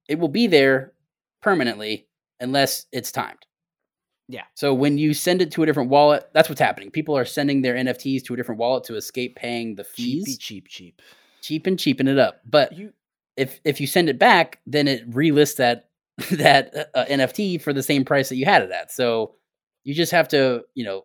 it 0.09 0.19
will 0.19 0.29
be 0.29 0.47
there 0.47 0.93
permanently 1.43 2.07
unless 2.41 2.87
it's 2.93 3.13
timed. 3.13 3.47
Yeah. 4.29 4.45
So 4.55 4.75
when 4.75 4.99
you 4.99 5.15
send 5.15 5.41
it 5.41 5.51
to 5.53 5.63
a 5.63 5.67
different 5.67 5.89
wallet, 5.91 6.29
that's 6.35 6.49
what's 6.49 6.61
happening. 6.61 6.91
People 6.91 7.17
are 7.17 7.25
sending 7.25 7.63
their 7.63 7.75
NFTs 7.75 8.25
to 8.25 8.35
a 8.35 8.37
different 8.37 8.59
wallet 8.59 8.85
to 8.85 8.97
escape 8.97 9.37
paying 9.37 9.75
the 9.75 9.85
fees 9.85 10.25
cheapy 10.25 10.37
cheap 10.37 10.69
cheap. 10.69 11.03
cheap 11.41 11.67
and 11.67 11.79
cheapen 11.79 12.09
it 12.09 12.19
up. 12.19 12.41
But 12.45 12.77
You 12.77 12.93
if 13.37 13.61
if 13.65 13.81
you 13.81 13.87
send 13.87 14.09
it 14.09 14.19
back, 14.19 14.61
then 14.67 14.87
it 14.87 15.03
relists 15.09 15.57
that 15.57 15.88
that 16.33 16.91
uh, 16.95 17.05
NFT 17.05 17.61
for 17.63 17.73
the 17.73 17.83
same 17.83 18.05
price 18.05 18.29
that 18.29 18.37
you 18.37 18.45
had 18.45 18.63
it 18.63 18.71
at. 18.73 18.91
So 18.91 19.35
you 19.85 19.95
just 19.95 20.13
have 20.13 20.29
to, 20.29 20.63
you 20.75 20.85
know, 20.85 21.03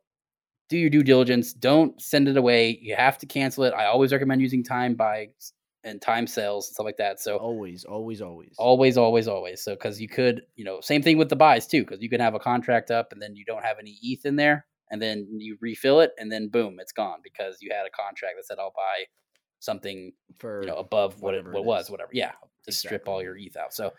do 0.69 0.77
your 0.77 0.89
due 0.89 1.03
diligence. 1.03 1.53
Don't 1.53 2.01
send 2.01 2.27
it 2.27 2.35
away. 2.35 2.79
You 2.81 2.95
have 2.95 3.19
to 3.19 3.27
cancel 3.27 3.63
it. 3.65 3.73
I 3.73 3.85
always 3.85 4.11
recommend 4.11 4.41
using 4.41 4.63
time 4.63 4.95
buys 4.95 5.53
and 5.83 6.01
time 6.01 6.25
sales 6.25 6.67
and 6.67 6.73
stuff 6.73 6.85
like 6.85 6.97
that. 6.97 7.19
So 7.19 7.37
always 7.37 7.83
always 7.83 8.21
always. 8.21 8.55
always, 8.57 8.97
always, 8.97 9.27
always. 9.27 9.63
So 9.63 9.75
because 9.75 10.01
you 10.01 10.07
could, 10.07 10.41
you 10.55 10.65
know, 10.65 10.81
same 10.81 11.03
thing 11.03 11.17
with 11.17 11.29
the 11.29 11.35
buys 11.35 11.67
too, 11.67 11.83
because 11.83 12.01
you 12.01 12.09
can 12.09 12.19
have 12.19 12.33
a 12.33 12.39
contract 12.39 12.89
up 12.89 13.11
and 13.11 13.21
then 13.21 13.35
you 13.35 13.45
don't 13.45 13.63
have 13.63 13.77
any 13.79 13.99
ETH 14.01 14.25
in 14.25 14.35
there, 14.35 14.65
and 14.89 14.99
then 15.01 15.27
you 15.37 15.57
refill 15.61 15.99
it, 15.99 16.11
and 16.17 16.31
then 16.31 16.47
boom, 16.47 16.77
it's 16.79 16.93
gone 16.93 17.19
because 17.23 17.57
you 17.61 17.69
had 17.71 17.85
a 17.85 17.91
contract 17.91 18.35
that 18.37 18.45
said 18.45 18.57
I'll 18.59 18.73
buy 18.75 19.05
something 19.59 20.11
for 20.39 20.61
you 20.61 20.67
know 20.67 20.75
above 20.75 21.21
what 21.21 21.35
it, 21.35 21.37
whatever 21.37 21.51
what 21.53 21.59
it 21.59 21.65
was 21.65 21.89
whatever 21.89 22.09
yeah 22.11 22.31
to 22.65 22.71
strip 22.71 23.07
all 23.07 23.23
your 23.23 23.37
ETH 23.37 23.55
out 23.55 23.73
so 23.73 23.91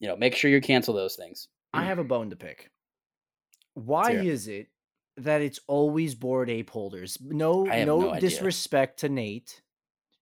you 0.00 0.08
know 0.08 0.16
make 0.16 0.34
sure 0.34 0.50
you 0.50 0.60
cancel 0.60 0.94
those 0.94 1.14
things 1.14 1.48
I 1.72 1.82
mm. 1.82 1.86
have 1.86 1.98
a 1.98 2.04
bone 2.04 2.30
to 2.30 2.36
pick. 2.36 2.70
Why 3.74 4.10
is 4.10 4.48
it 4.48 4.68
that 5.18 5.42
it's 5.42 5.60
always 5.68 6.14
Bored 6.14 6.50
Ape 6.50 6.70
holders? 6.70 7.18
No 7.20 7.62
no, 7.64 7.84
no 7.84 8.20
disrespect 8.20 9.00
to 9.00 9.08
Nate. 9.08 9.62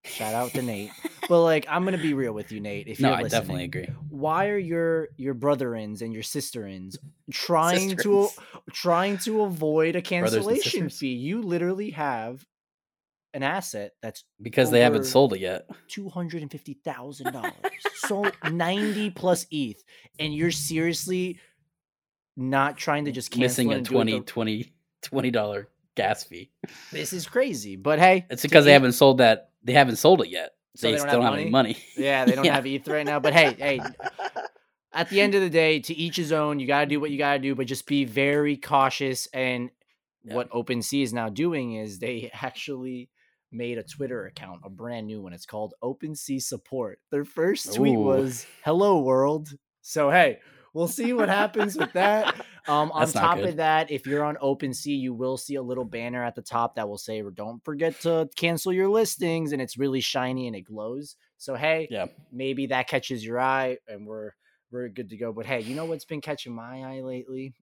Shout 0.05 0.35
out 0.35 0.53
to 0.53 0.63
Nate. 0.63 0.91
But 1.29 1.43
like 1.43 1.67
I'm 1.69 1.85
gonna 1.85 1.99
be 1.99 2.15
real 2.15 2.33
with 2.33 2.53
you, 2.53 2.61
Nate. 2.61 2.89
If 2.89 3.01
no 3.01 3.11
i 3.11 3.21
listening. 3.21 3.29
definitely 3.29 3.65
agree 3.65 3.89
why 4.19 4.49
are 4.49 4.59
your 4.59 5.09
your 5.17 5.35
brother-ins 5.35 6.03
and 6.03 6.13
your 6.13 6.25
sister-ins 6.25 6.99
trying 7.31 7.97
to 7.97 8.29
trying 8.73 9.17
to 9.19 9.43
avoid 9.43 9.95
a 9.95 10.03
cancellation 10.03 10.89
fee 10.89 11.15
you 11.15 11.41
literally 11.41 11.91
have 11.91 12.45
an 13.35 13.43
asset 13.43 13.93
that's 14.03 14.25
because 14.41 14.71
they 14.71 14.81
haven't 14.81 15.05
sold 15.05 15.33
it 15.35 15.41
yet 15.41 15.67
$250,000 15.91 17.53
so 17.95 18.33
90 18.43 19.11
plus 19.11 19.47
ETH 19.51 19.83
and 20.19 20.35
you're 20.35 20.51
seriously 20.51 21.39
not 22.37 22.77
trying 22.77 23.05
to 23.05 23.13
just 23.13 23.31
cancel 23.31 23.43
missing 23.43 23.73
a 23.73 23.77
and 23.77 23.85
do 23.87 23.93
it 23.93 23.95
20 23.95 24.13
the- 24.21 24.25
20 24.25 24.73
20 25.03 25.31
dollar 25.31 25.69
gas 25.95 26.25
fee 26.25 26.51
this 26.93 27.13
is 27.13 27.27
crazy 27.27 27.77
but 27.77 27.99
hey 27.99 28.27
it's 28.31 28.43
because 28.43 28.65
they 28.65 28.73
haven't 28.73 28.93
sold 28.93 29.19
that 29.19 29.51
they 29.63 29.73
haven't 29.73 29.97
sold 29.97 30.21
it 30.23 30.29
yet 30.29 30.51
So 30.77 30.87
they, 30.87 30.93
they 30.93 30.99
don't 30.99 31.09
still 31.09 31.21
have 31.23 31.31
don't 31.31 31.33
have 31.35 31.41
any 31.41 31.51
money 31.51 31.77
yeah 31.97 32.25
they 32.25 32.35
don't 32.37 32.45
Yeah. 32.45 32.55
have 32.55 32.67
ETH 32.67 32.87
right 32.89 33.07
now 33.07 33.21
but 33.21 33.33
hey 33.33 33.55
hey 33.55 33.83
at 34.93 35.11
the 35.11 35.21
end 35.21 35.35
of 35.35 35.43
the 35.43 35.51
day, 35.51 35.81
to 35.81 35.95
each 35.95 36.17
his 36.17 36.33
own. 36.33 36.59
You 36.59 36.67
got 36.67 36.81
to 36.81 36.87
do 36.87 36.99
what 36.99 37.11
you 37.11 37.19
got 37.19 37.35
to 37.35 37.39
do, 37.39 37.55
but 37.55 37.67
just 37.67 37.87
be 37.87 38.05
very 38.07 38.57
cautious. 38.57 39.29
And 39.35 39.71
Yeah. 40.25 40.35
what 40.35 40.51
OpenSea 40.51 41.03
is 41.03 41.13
now 41.13 41.29
doing 41.29 41.75
is 41.75 41.99
they 41.99 42.31
actually 42.33 43.11
made 43.51 43.79
a 43.79 43.83
Twitter 43.83 44.27
account, 44.27 44.61
a 44.65 44.71
brand 44.71 45.07
new 45.07 45.21
one. 45.21 45.33
It's 45.33 45.47
called 45.47 45.75
OpenSea 45.83 46.43
Support. 46.43 47.01
Their 47.11 47.25
first 47.25 47.75
tweet 47.75 47.97
Ooh. 47.97 48.03
was 48.03 48.47
"Hello 48.65 49.01
World." 49.01 49.51
So 49.81 50.11
hey, 50.11 50.39
we'll 50.75 50.89
see 50.89 51.13
what 51.13 51.29
happens 51.29 51.77
with 51.77 51.93
that. 51.95 52.35
Um, 52.69 52.93
on 52.93 53.01
That's 53.01 53.13
top 53.15 53.39
of 53.39 53.57
that, 53.57 53.91
if 53.91 54.07
you're 54.07 54.23
on 54.23 54.37
OpenSea, 54.37 55.01
you 55.01 55.15
will 55.15 55.39
see 55.39 55.55
a 55.55 55.63
little 55.63 55.87
banner 55.87 56.23
at 56.23 56.35
the 56.35 56.43
top 56.43 56.75
that 56.75 56.87
will 56.87 56.99
say, 56.99 57.23
"Don't 57.35 57.65
forget 57.65 57.99
to 58.03 58.29
cancel 58.37 58.75
your 58.75 58.91
listings," 58.91 59.53
and 59.53 59.63
it's 59.63 59.79
really 59.79 60.03
shiny 60.03 60.47
and 60.47 60.55
it 60.55 60.63
glows. 60.63 61.17
So 61.39 61.55
hey, 61.55 61.89
yeah 61.91 62.09
maybe 62.31 62.67
that 62.67 62.89
catches 62.89 63.25
your 63.25 63.41
eye 63.41 63.79
and 63.89 64.07
we're 64.07 64.33
we're 64.71 64.89
good 64.89 65.09
to 65.09 65.17
go. 65.17 65.33
But 65.33 65.47
hey, 65.47 65.61
you 65.61 65.75
know 65.75 65.87
what's 65.87 66.05
been 66.05 66.21
catching 66.21 66.55
my 66.55 66.83
eye 66.83 67.01
lately? 67.01 67.55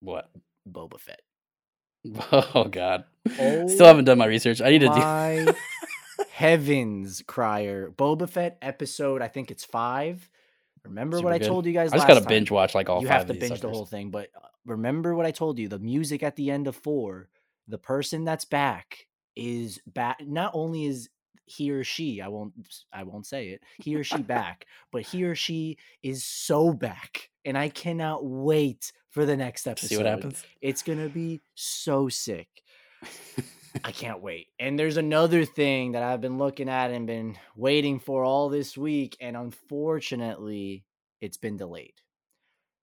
what 0.00 0.30
Boba 0.70 1.00
Fett. 1.00 1.20
oh 2.32 2.68
god 2.70 3.04
Oh 3.38 3.66
still 3.68 3.86
haven't 3.86 4.04
done 4.04 4.18
my 4.18 4.26
research 4.26 4.60
i 4.60 4.70
need 4.70 4.80
to 4.80 4.86
do 4.86 4.94
My 4.94 5.54
heavens, 6.30 7.22
crier. 7.26 7.90
Boba 7.90 8.28
Fett 8.28 8.58
episode, 8.60 9.22
I 9.22 9.28
think 9.28 9.50
it's 9.50 9.64
five. 9.64 10.28
Remember 10.84 11.16
Super 11.16 11.24
what 11.24 11.32
I 11.34 11.38
told 11.38 11.66
you 11.66 11.72
guys 11.72 11.92
i 11.92 11.96
just 11.96 12.06
gotta 12.06 12.20
time? 12.20 12.28
binge 12.28 12.50
watch 12.50 12.74
like 12.74 12.88
all 12.88 13.00
you 13.00 13.08
five 13.08 13.18
have 13.18 13.26
to 13.28 13.34
binge 13.34 13.60
the 13.60 13.70
whole 13.70 13.86
thing. 13.86 14.10
But 14.10 14.28
uh, 14.36 14.46
remember 14.66 15.14
what 15.14 15.26
I 15.26 15.30
told 15.30 15.58
you. 15.58 15.68
The 15.68 15.78
music 15.78 16.22
at 16.22 16.36
the 16.36 16.50
end 16.50 16.68
of 16.68 16.76
four, 16.76 17.28
the 17.66 17.78
person 17.78 18.24
that's 18.24 18.44
back 18.44 19.06
is 19.34 19.80
back. 19.86 20.20
Not 20.26 20.52
only 20.54 20.84
is 20.84 21.08
he 21.46 21.70
or 21.70 21.84
she, 21.84 22.20
I 22.20 22.28
won't 22.28 22.52
I 22.92 23.04
won't 23.04 23.26
say 23.26 23.48
it, 23.48 23.62
he 23.78 23.96
or 23.96 24.04
she 24.04 24.18
back, 24.22 24.66
but 24.92 25.02
he 25.02 25.24
or 25.24 25.34
she 25.34 25.78
is 26.02 26.24
so 26.24 26.72
back. 26.72 27.30
And 27.44 27.56
I 27.56 27.68
cannot 27.68 28.24
wait 28.24 28.92
for 29.10 29.24
the 29.24 29.36
next 29.36 29.66
episode. 29.66 29.88
See 29.88 29.96
what 29.96 30.06
happens. 30.06 30.44
It's 30.60 30.82
gonna 30.82 31.08
be 31.08 31.40
so 31.54 32.08
sick. 32.08 32.48
I 33.84 33.92
can't 33.92 34.20
wait. 34.20 34.48
And 34.58 34.78
there's 34.78 34.96
another 34.96 35.44
thing 35.44 35.92
that 35.92 36.02
I've 36.02 36.20
been 36.20 36.38
looking 36.38 36.68
at 36.68 36.90
and 36.90 37.06
been 37.06 37.36
waiting 37.54 38.00
for 38.00 38.24
all 38.24 38.48
this 38.48 38.76
week, 38.76 39.16
and 39.20 39.36
unfortunately, 39.36 40.84
it's 41.20 41.36
been 41.36 41.56
delayed. 41.56 41.94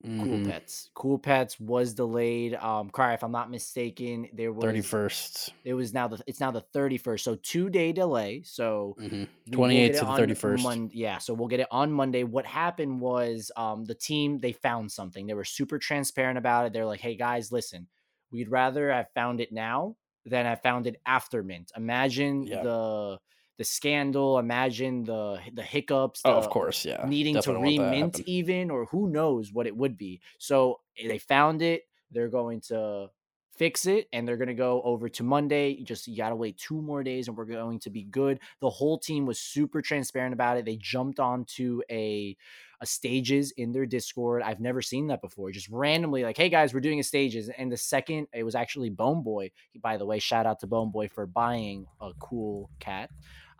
Cool 0.03 0.11
Mhm. 0.39 0.49
Pets. 0.49 0.89
Cool 0.95 1.17
Pets 1.17 1.59
was 1.61 1.93
delayed. 1.93 2.55
Um, 2.55 2.89
Cry, 2.89 3.13
if 3.13 3.23
I'm 3.23 3.31
not 3.31 3.49
mistaken, 3.49 4.27
there 4.33 4.51
was 4.51 4.63
31st. 4.65 5.53
It 5.63 5.73
was 5.75 5.93
now 5.93 6.09
the 6.09 6.21
it's 6.27 6.41
now 6.41 6.51
the 6.51 6.61
31st, 6.73 7.23
so 7.23 7.35
two 7.35 7.69
day 7.69 7.93
delay. 7.93 8.41
So 8.43 8.97
Mhm. 8.99 9.11
will 9.47 9.53
28th 9.53 9.99
to 9.99 10.05
the 10.05 10.11
31st. 10.17 10.63
Mon- 10.63 10.89
yeah, 10.93 11.19
so 11.19 11.33
we'll 11.33 11.47
get 11.47 11.61
it 11.61 11.67
on 11.71 11.89
Monday. 11.91 12.25
What 12.25 12.45
happened 12.45 12.99
was 12.99 13.49
um, 13.55 13.85
the 13.85 13.95
team 13.95 14.39
they 14.39 14.51
found 14.51 14.91
something. 14.91 15.25
They 15.25 15.35
were 15.35 15.45
super 15.45 15.79
transparent 15.79 16.37
about 16.37 16.65
it. 16.65 16.73
They're 16.73 16.85
like, 16.85 16.99
"Hey 16.99 17.15
guys, 17.15 17.51
listen, 17.53 17.87
we'd 18.29 18.49
rather 18.49 18.91
have 18.91 19.07
found 19.15 19.39
it 19.39 19.53
now 19.53 19.95
than 20.25 20.45
have 20.45 20.61
found 20.61 20.85
it 20.85 20.99
after 21.05 21.43
mint. 21.43 21.71
Imagine 21.77 22.43
Yeah. 22.43 22.63
the 22.63 23.19
the 23.57 23.63
scandal. 23.63 24.39
Imagine 24.39 25.03
the 25.03 25.39
the 25.53 25.63
hiccups. 25.63 26.21
Oh, 26.25 26.33
of 26.33 26.49
course, 26.49 26.85
yeah. 26.85 27.05
needing 27.07 27.35
to 27.35 27.41
Definitely 27.41 27.77
to 27.77 27.83
remint 27.83 28.23
even 28.25 28.71
or 28.71 28.85
who 28.85 29.09
knows 29.09 29.51
what 29.51 29.67
it 29.67 29.75
would 29.75 29.97
be 29.97 30.21
so 30.37 30.79
eh, 30.97 31.07
they 31.07 31.17
found 31.17 31.61
it 31.61 31.83
they're 32.11 32.29
going 32.29 32.61
to 32.61 33.07
fix 33.55 33.85
it 33.85 34.07
and 34.11 34.27
they're 34.27 34.37
going 34.37 34.47
to 34.47 34.53
go 34.53 34.81
over 34.83 35.07
to 35.07 35.23
monday 35.23 35.69
You 35.69 35.85
just 35.85 36.07
you 36.07 36.17
gotta 36.17 36.35
wait 36.35 36.57
two 36.57 36.81
more 36.81 37.03
days 37.03 37.27
and 37.27 37.37
we're 37.37 37.45
going 37.45 37.79
to 37.79 37.89
be 37.89 38.03
good 38.03 38.39
the 38.61 38.69
whole 38.69 38.97
team 38.97 39.25
was 39.25 39.39
super 39.39 39.81
transparent 39.81 40.33
about 40.33 40.57
it 40.57 40.65
they 40.65 40.77
jumped 40.77 41.19
onto 41.19 41.81
a 41.91 42.35
a 42.81 42.85
stages 42.85 43.51
in 43.51 43.71
their 43.71 43.85
discord 43.85 44.41
i've 44.41 44.59
never 44.59 44.81
seen 44.81 45.07
that 45.07 45.21
before 45.21 45.51
just 45.51 45.69
randomly 45.69 46.23
like 46.23 46.35
hey 46.35 46.49
guys 46.49 46.73
we're 46.73 46.79
doing 46.79 46.99
a 46.99 47.03
stages 47.03 47.49
and 47.57 47.71
the 47.71 47.77
second 47.77 48.27
it 48.33 48.43
was 48.43 48.55
actually 48.55 48.89
bone 48.89 49.21
boy 49.21 49.51
by 49.81 49.97
the 49.97 50.05
way 50.05 50.17
shout 50.17 50.47
out 50.47 50.59
to 50.59 50.67
bone 50.67 50.91
boy 50.91 51.07
for 51.07 51.27
buying 51.27 51.85
a 52.01 52.11
cool 52.19 52.71
cat 52.79 53.09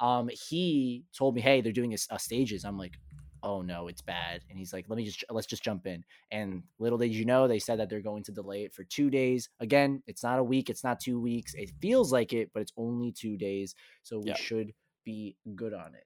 um 0.04 0.30
he 0.50 1.06
told 1.18 1.36
me 1.36 1.42
hey 1.42 1.62
they're 1.62 1.74
doing 1.74 1.94
a, 1.96 1.98
a 2.12 2.20
stages. 2.20 2.66
I'm 2.66 2.78
like 2.78 3.00
oh 3.44 3.62
no 3.64 3.88
it's 3.90 4.02
bad. 4.04 4.42
And 4.50 4.60
he's 4.60 4.74
like 4.74 4.86
let 4.90 4.98
me 4.98 5.06
just 5.06 5.26
let's 5.32 5.48
just 5.48 5.64
jump 5.64 5.88
in. 5.88 6.04
And 6.32 6.64
little 6.80 7.00
did 7.00 7.16
you 7.16 7.26
know 7.26 7.48
they 7.48 7.60
said 7.60 7.80
that 7.80 7.90
they're 7.90 8.02
going 8.02 8.24
to 8.26 8.34
delay 8.34 8.66
it 8.66 8.74
for 8.76 8.86
two 8.86 9.10
days. 9.12 9.50
Again 9.62 10.04
it's 10.08 10.24
not 10.24 10.40
a 10.40 10.44
week 10.44 10.70
it's 10.70 10.84
not 10.86 11.00
two 11.02 11.22
weeks. 11.22 11.56
It 11.56 11.72
feels 11.82 12.14
like 12.14 12.34
it 12.34 12.52
but 12.54 12.62
it's 12.62 12.74
only 12.78 13.14
two 13.14 13.38
days 13.38 13.76
so 14.04 14.20
we 14.20 14.30
Yeah. 14.30 14.36
should 14.36 14.74
be 15.06 15.38
good 15.56 15.74
on 15.74 15.96
it. 15.96 16.06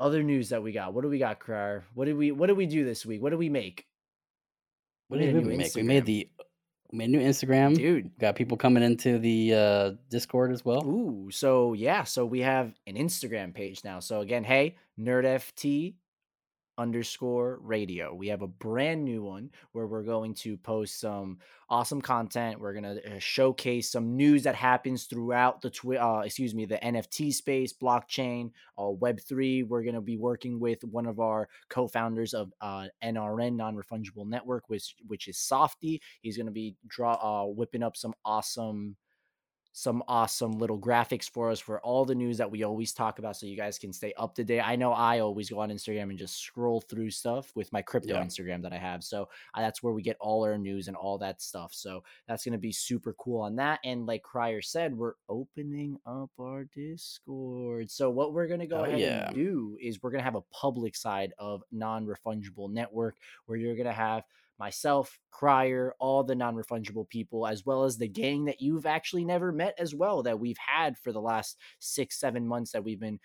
Other 0.00 0.22
news 0.24 0.50
that 0.50 0.62
we 0.62 0.72
got 0.72 0.94
what 0.94 1.02
do 1.02 1.08
we 1.08 1.18
got 1.18 1.40
Crier? 1.40 1.84
what 1.94 2.06
did 2.06 2.16
we 2.16 2.32
what 2.32 2.48
did 2.48 2.58
we 2.58 2.66
do 2.66 2.84
this 2.84 3.06
week? 3.06 3.22
What 3.22 3.30
did 3.30 3.40
we 3.40 3.50
make? 3.50 3.86
What 5.08 5.20
We 5.20 5.26
did 5.26 5.36
a 5.36 5.38
we 5.38 5.44
new 5.50 5.56
make? 5.56 5.74
We 5.74 5.82
made 5.84 6.06
the 6.06 6.28
a 6.92 7.06
new 7.06 7.20
Instagram. 7.20 7.74
dude 7.74 8.10
Got 8.18 8.36
people 8.36 8.56
coming 8.56 8.82
into 8.82 9.18
the 9.18 9.54
uh, 9.54 9.90
Discord 10.10 10.52
as 10.52 10.64
well. 10.64 10.84
Ooh, 10.86 11.30
so 11.30 11.72
yeah, 11.72 12.04
so 12.04 12.24
we 12.24 12.40
have 12.40 12.72
an 12.86 12.96
Instagram 12.96 13.54
page 13.54 13.82
now. 13.84 14.00
So 14.00 14.20
again, 14.20 14.44
hey, 14.44 14.76
nerdft 14.98 15.94
underscore 16.78 17.58
radio. 17.62 18.14
We 18.14 18.28
have 18.28 18.42
a 18.42 18.46
brand 18.46 19.04
new 19.04 19.22
one 19.22 19.50
where 19.72 19.86
we're 19.86 20.02
going 20.02 20.34
to 20.34 20.56
post 20.58 21.00
some 21.00 21.38
awesome 21.68 22.00
content. 22.00 22.60
We're 22.60 22.74
gonna 22.74 22.96
uh, 22.96 23.18
showcase 23.18 23.90
some 23.90 24.16
news 24.16 24.42
that 24.44 24.54
happens 24.54 25.04
throughout 25.04 25.62
the 25.62 25.70
twi- 25.70 25.96
uh, 25.96 26.20
excuse 26.20 26.54
me, 26.54 26.64
the 26.64 26.78
NFT 26.78 27.32
space, 27.32 27.72
blockchain, 27.72 28.50
uh, 28.78 28.90
Web 28.90 29.20
three. 29.20 29.62
We're 29.62 29.82
gonna 29.82 30.00
be 30.00 30.16
working 30.16 30.60
with 30.60 30.84
one 30.84 31.06
of 31.06 31.20
our 31.20 31.48
co-founders 31.68 32.34
of 32.34 32.52
uh, 32.60 32.86
NRN, 33.02 33.56
non-refundable 33.56 34.26
network, 34.26 34.68
which 34.68 34.94
which 35.06 35.28
is 35.28 35.38
Softy. 35.38 36.00
He's 36.20 36.36
gonna 36.36 36.50
be 36.50 36.76
draw 36.86 37.14
uh, 37.14 37.46
whipping 37.46 37.82
up 37.82 37.96
some 37.96 38.14
awesome 38.24 38.96
some 39.78 40.02
awesome 40.08 40.52
little 40.52 40.78
graphics 40.78 41.28
for 41.28 41.50
us 41.50 41.60
for 41.60 41.82
all 41.82 42.06
the 42.06 42.14
news 42.14 42.38
that 42.38 42.50
we 42.50 42.62
always 42.62 42.94
talk 42.94 43.18
about 43.18 43.36
so 43.36 43.44
you 43.44 43.58
guys 43.58 43.78
can 43.78 43.92
stay 43.92 44.10
up 44.16 44.34
to 44.34 44.42
date. 44.42 44.62
I 44.62 44.74
know 44.74 44.90
I 44.94 45.18
always 45.18 45.50
go 45.50 45.60
on 45.60 45.68
Instagram 45.68 46.04
and 46.04 46.18
just 46.18 46.40
scroll 46.40 46.80
through 46.80 47.10
stuff 47.10 47.52
with 47.54 47.70
my 47.74 47.82
crypto 47.82 48.14
Yeah. 48.14 48.24
Instagram 48.24 48.62
that 48.62 48.72
I 48.72 48.78
have. 48.78 49.04
So 49.04 49.28
uh, 49.54 49.60
that's 49.60 49.82
where 49.82 49.92
we 49.92 50.00
get 50.00 50.16
all 50.18 50.44
our 50.44 50.56
news 50.56 50.88
and 50.88 50.96
all 50.96 51.18
that 51.18 51.42
stuff. 51.42 51.74
So 51.74 52.02
that's 52.26 52.42
going 52.42 52.52
to 52.54 52.58
be 52.58 52.72
super 52.72 53.12
cool 53.18 53.42
on 53.42 53.54
that. 53.56 53.80
And 53.84 54.06
like 54.06 54.22
Crier 54.22 54.62
said, 54.62 54.96
we're 54.96 55.12
opening 55.28 55.98
up 56.06 56.30
our 56.40 56.64
Discord. 56.74 57.90
So 57.90 58.08
what 58.08 58.32
we're 58.32 58.46
going 58.46 58.60
to 58.60 58.66
go 58.66 58.78
Oh, 58.78 58.84
ahead 58.84 58.98
yeah. 58.98 59.26
and 59.26 59.34
do 59.34 59.76
is 59.78 60.02
we're 60.02 60.10
going 60.10 60.20
to 60.20 60.24
have 60.24 60.36
a 60.36 60.42
public 60.52 60.96
side 60.96 61.34
of 61.38 61.62
non-refundable 61.70 62.70
network 62.70 63.16
where 63.44 63.58
you're 63.58 63.74
going 63.76 63.86
to 63.86 63.92
have 63.92 64.22
myself, 64.58 65.18
Crier, 65.30 65.94
all 65.98 66.24
the 66.24 66.34
non 66.34 66.54
refundable 66.54 67.08
people, 67.08 67.46
as 67.46 67.64
well 67.64 67.84
as 67.84 67.96
the 67.96 68.08
gang 68.08 68.44
that 68.46 68.60
you've 68.60 68.86
actually 68.86 69.24
never 69.24 69.52
met 69.52 69.74
as 69.78 69.94
well 69.94 70.22
that 70.22 70.40
we've 70.40 70.58
had 70.58 70.96
for 70.98 71.12
the 71.12 71.20
last 71.20 71.58
six, 71.78 72.18
seven 72.18 72.46
months 72.46 72.72
that 72.72 72.84
we've 72.84 73.00
been 73.00 73.20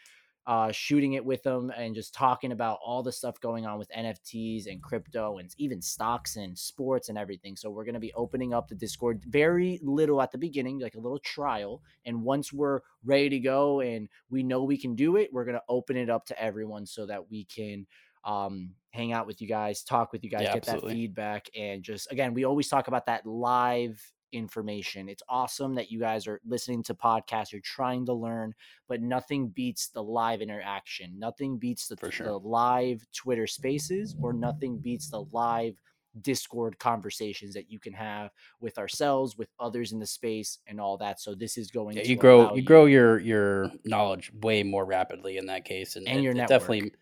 uh, 0.47 0.71
shooting 0.71 1.13
it 1.13 1.23
with 1.23 1.43
them 1.43 1.71
and 1.77 1.93
just 1.93 2.13
talking 2.13 2.51
about 2.51 2.79
all 2.83 3.03
the 3.03 3.11
stuff 3.11 3.39
going 3.41 3.65
on 3.65 3.77
with 3.77 3.91
NFTs 3.95 4.65
and 4.65 4.81
crypto 4.81 5.37
and 5.37 5.53
even 5.57 5.81
stocks 5.81 6.35
and 6.35 6.57
sports 6.57 7.09
and 7.09 7.17
everything. 7.17 7.55
So 7.55 7.69
we're 7.69 7.85
going 7.85 7.93
to 7.93 7.99
be 7.99 8.13
opening 8.13 8.53
up 8.53 8.67
the 8.67 8.75
Discord 8.75 9.21
very 9.27 9.79
little 9.83 10.21
at 10.21 10.31
the 10.31 10.39
beginning, 10.39 10.79
like 10.79 10.95
a 10.95 10.99
little 10.99 11.19
trial. 11.19 11.83
And 12.05 12.23
once 12.23 12.51
we're 12.51 12.79
ready 13.03 13.29
to 13.29 13.39
go 13.39 13.81
and 13.81 14.09
we 14.29 14.41
know 14.41 14.63
we 14.63 14.77
can 14.77 14.95
do 14.95 15.15
it, 15.17 15.29
we're 15.31 15.45
going 15.45 15.57
to 15.57 15.63
open 15.69 15.95
it 15.95 16.09
up 16.09 16.25
to 16.27 16.41
everyone 16.41 16.87
so 16.87 17.05
that 17.05 17.29
we 17.29 17.45
can 17.45 17.85
um 18.23 18.71
hang 18.91 19.13
out 19.13 19.25
with 19.27 19.41
you 19.41 19.47
guys 19.47 19.83
talk 19.83 20.11
with 20.11 20.23
you 20.23 20.29
guys 20.29 20.43
Yeah, 20.43 20.53
get 20.53 20.65
that 20.65 20.81
feedback 20.81 21.49
and 21.57 21.81
just 21.83 22.11
again 22.11 22.33
we 22.33 22.43
always 22.43 22.67
talk 22.67 22.87
about 22.87 23.05
that 23.05 23.25
live 23.25 24.01
information 24.33 25.09
it's 25.09 25.23
awesome 25.27 25.75
that 25.75 25.91
you 25.91 25.99
guys 25.99 26.25
are 26.27 26.39
listening 26.45 26.81
to 26.83 26.93
podcasts 26.93 27.51
you're 27.51 27.61
trying 27.61 28.05
to 28.05 28.13
learn 28.13 28.53
but 28.87 29.01
nothing 29.01 29.49
beats 29.49 29.89
the 29.89 30.01
live 30.01 30.41
interaction 30.41 31.13
nothing 31.19 31.57
beats 31.57 31.87
the, 31.87 31.97
sure. 32.11 32.27
the 32.27 32.37
live 32.39 33.05
twitter 33.13 33.45
spaces 33.47 34.15
or 34.21 34.31
nothing 34.31 34.77
beats 34.77 35.09
the 35.09 35.23
live 35.33 35.75
discord 36.21 36.77
conversations 36.79 37.53
that 37.53 37.71
you 37.71 37.79
can 37.79 37.93
have 37.93 38.31
with 38.59 38.77
ourselves 38.77 39.37
with 39.37 39.47
others 39.59 39.91
in 39.93 39.99
the 39.99 40.05
space 40.05 40.59
and 40.67 40.79
all 40.79 40.97
that 40.97 41.19
so 41.21 41.33
this 41.33 41.57
is 41.57 41.71
going 41.71 41.95
Yeah, 41.95 42.03
to 42.03 42.09
you 42.09 42.15
grow 42.17 42.53
you 42.55 42.61
grow 42.61 42.85
your 42.85 43.19
your 43.19 43.71
knowledge 43.85 44.31
way 44.41 44.61
more 44.63 44.85
rapidly 44.85 45.37
in 45.37 45.45
that 45.47 45.63
case, 45.65 45.95
and, 45.95 46.07
And 46.07 46.19
it- 46.19 46.23
your 46.23 46.33
network. 46.33 46.59
definitely. 46.59 46.93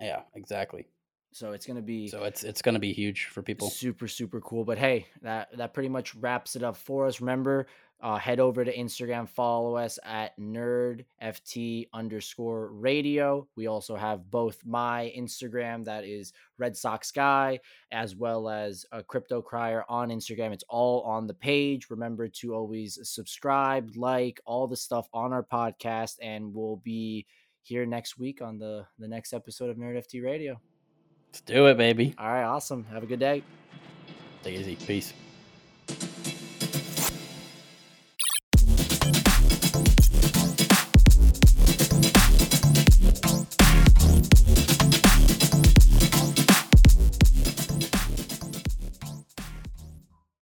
Yeah, 0.00 0.22
exactly. 0.34 0.86
so 1.32 1.52
it's 1.52 1.66
going 1.66 1.76
to 1.76 1.82
be 1.82 2.08
So 2.08 2.24
it's 2.24 2.42
it's 2.42 2.62
to 2.62 2.78
be 2.78 2.92
huge 2.92 3.26
for 3.26 3.42
people. 3.42 3.70
Super, 3.70 4.08
super 4.08 4.40
cool. 4.40 4.64
But 4.64 4.78
hey, 4.78 5.06
that 5.22 5.56
that 5.56 5.74
pretty 5.74 5.88
much 5.88 6.14
wraps 6.14 6.56
it 6.56 6.62
up 6.62 6.76
for 6.76 7.06
us. 7.06 7.20
Remember, 7.20 7.66
uh, 8.02 8.16
head 8.16 8.40
over 8.40 8.64
to 8.64 8.74
Instagram, 8.74 9.28
follow 9.28 9.76
us 9.76 9.98
at 10.04 10.38
nerdft 10.38 11.88
underscore 11.92 12.68
radio. 12.72 13.46
We 13.56 13.66
also 13.66 13.94
have 13.94 14.30
both 14.30 14.64
my 14.64 15.12
Instagram, 15.16 15.84
that 15.84 16.04
is 16.04 16.32
Red 16.56 16.76
Sox 16.76 17.10
Guy, 17.10 17.60
as 17.92 18.16
well 18.16 18.48
as 18.48 18.86
a 18.92 19.02
Crypto 19.02 19.42
Crier 19.42 19.84
on 19.88 20.08
Instagram. 20.08 20.52
It's 20.52 20.64
all 20.68 21.02
on 21.02 21.26
the 21.26 21.34
page. 21.34 21.90
Remember 21.90 22.28
to 22.28 22.54
always 22.54 22.98
subscribe, 23.02 23.92
like 23.96 24.40
all 24.46 24.66
the 24.66 24.76
stuff 24.76 25.08
on 25.12 25.32
our 25.32 25.44
podcast, 25.44 26.16
and 26.22 26.54
we'll 26.54 26.76
be 26.76 27.26
here 27.62 27.86
next 27.86 28.18
week 28.18 28.42
on 28.42 28.58
the 28.58 28.86
the 28.98 29.08
next 29.08 29.32
episode 29.32 29.70
of 29.70 29.76
Nerd 29.76 29.96
FT 29.96 30.22
Radio. 30.22 30.60
Let's 31.28 31.40
do 31.42 31.66
it, 31.66 31.76
baby. 31.76 32.14
All 32.18 32.28
right, 32.28 32.44
awesome. 32.44 32.84
Have 32.84 33.02
a 33.02 33.06
good 33.06 33.20
day. 33.20 33.42
Take 34.42 34.54
it 34.54 34.60
easy. 34.60 34.76
Peace. 34.76 35.12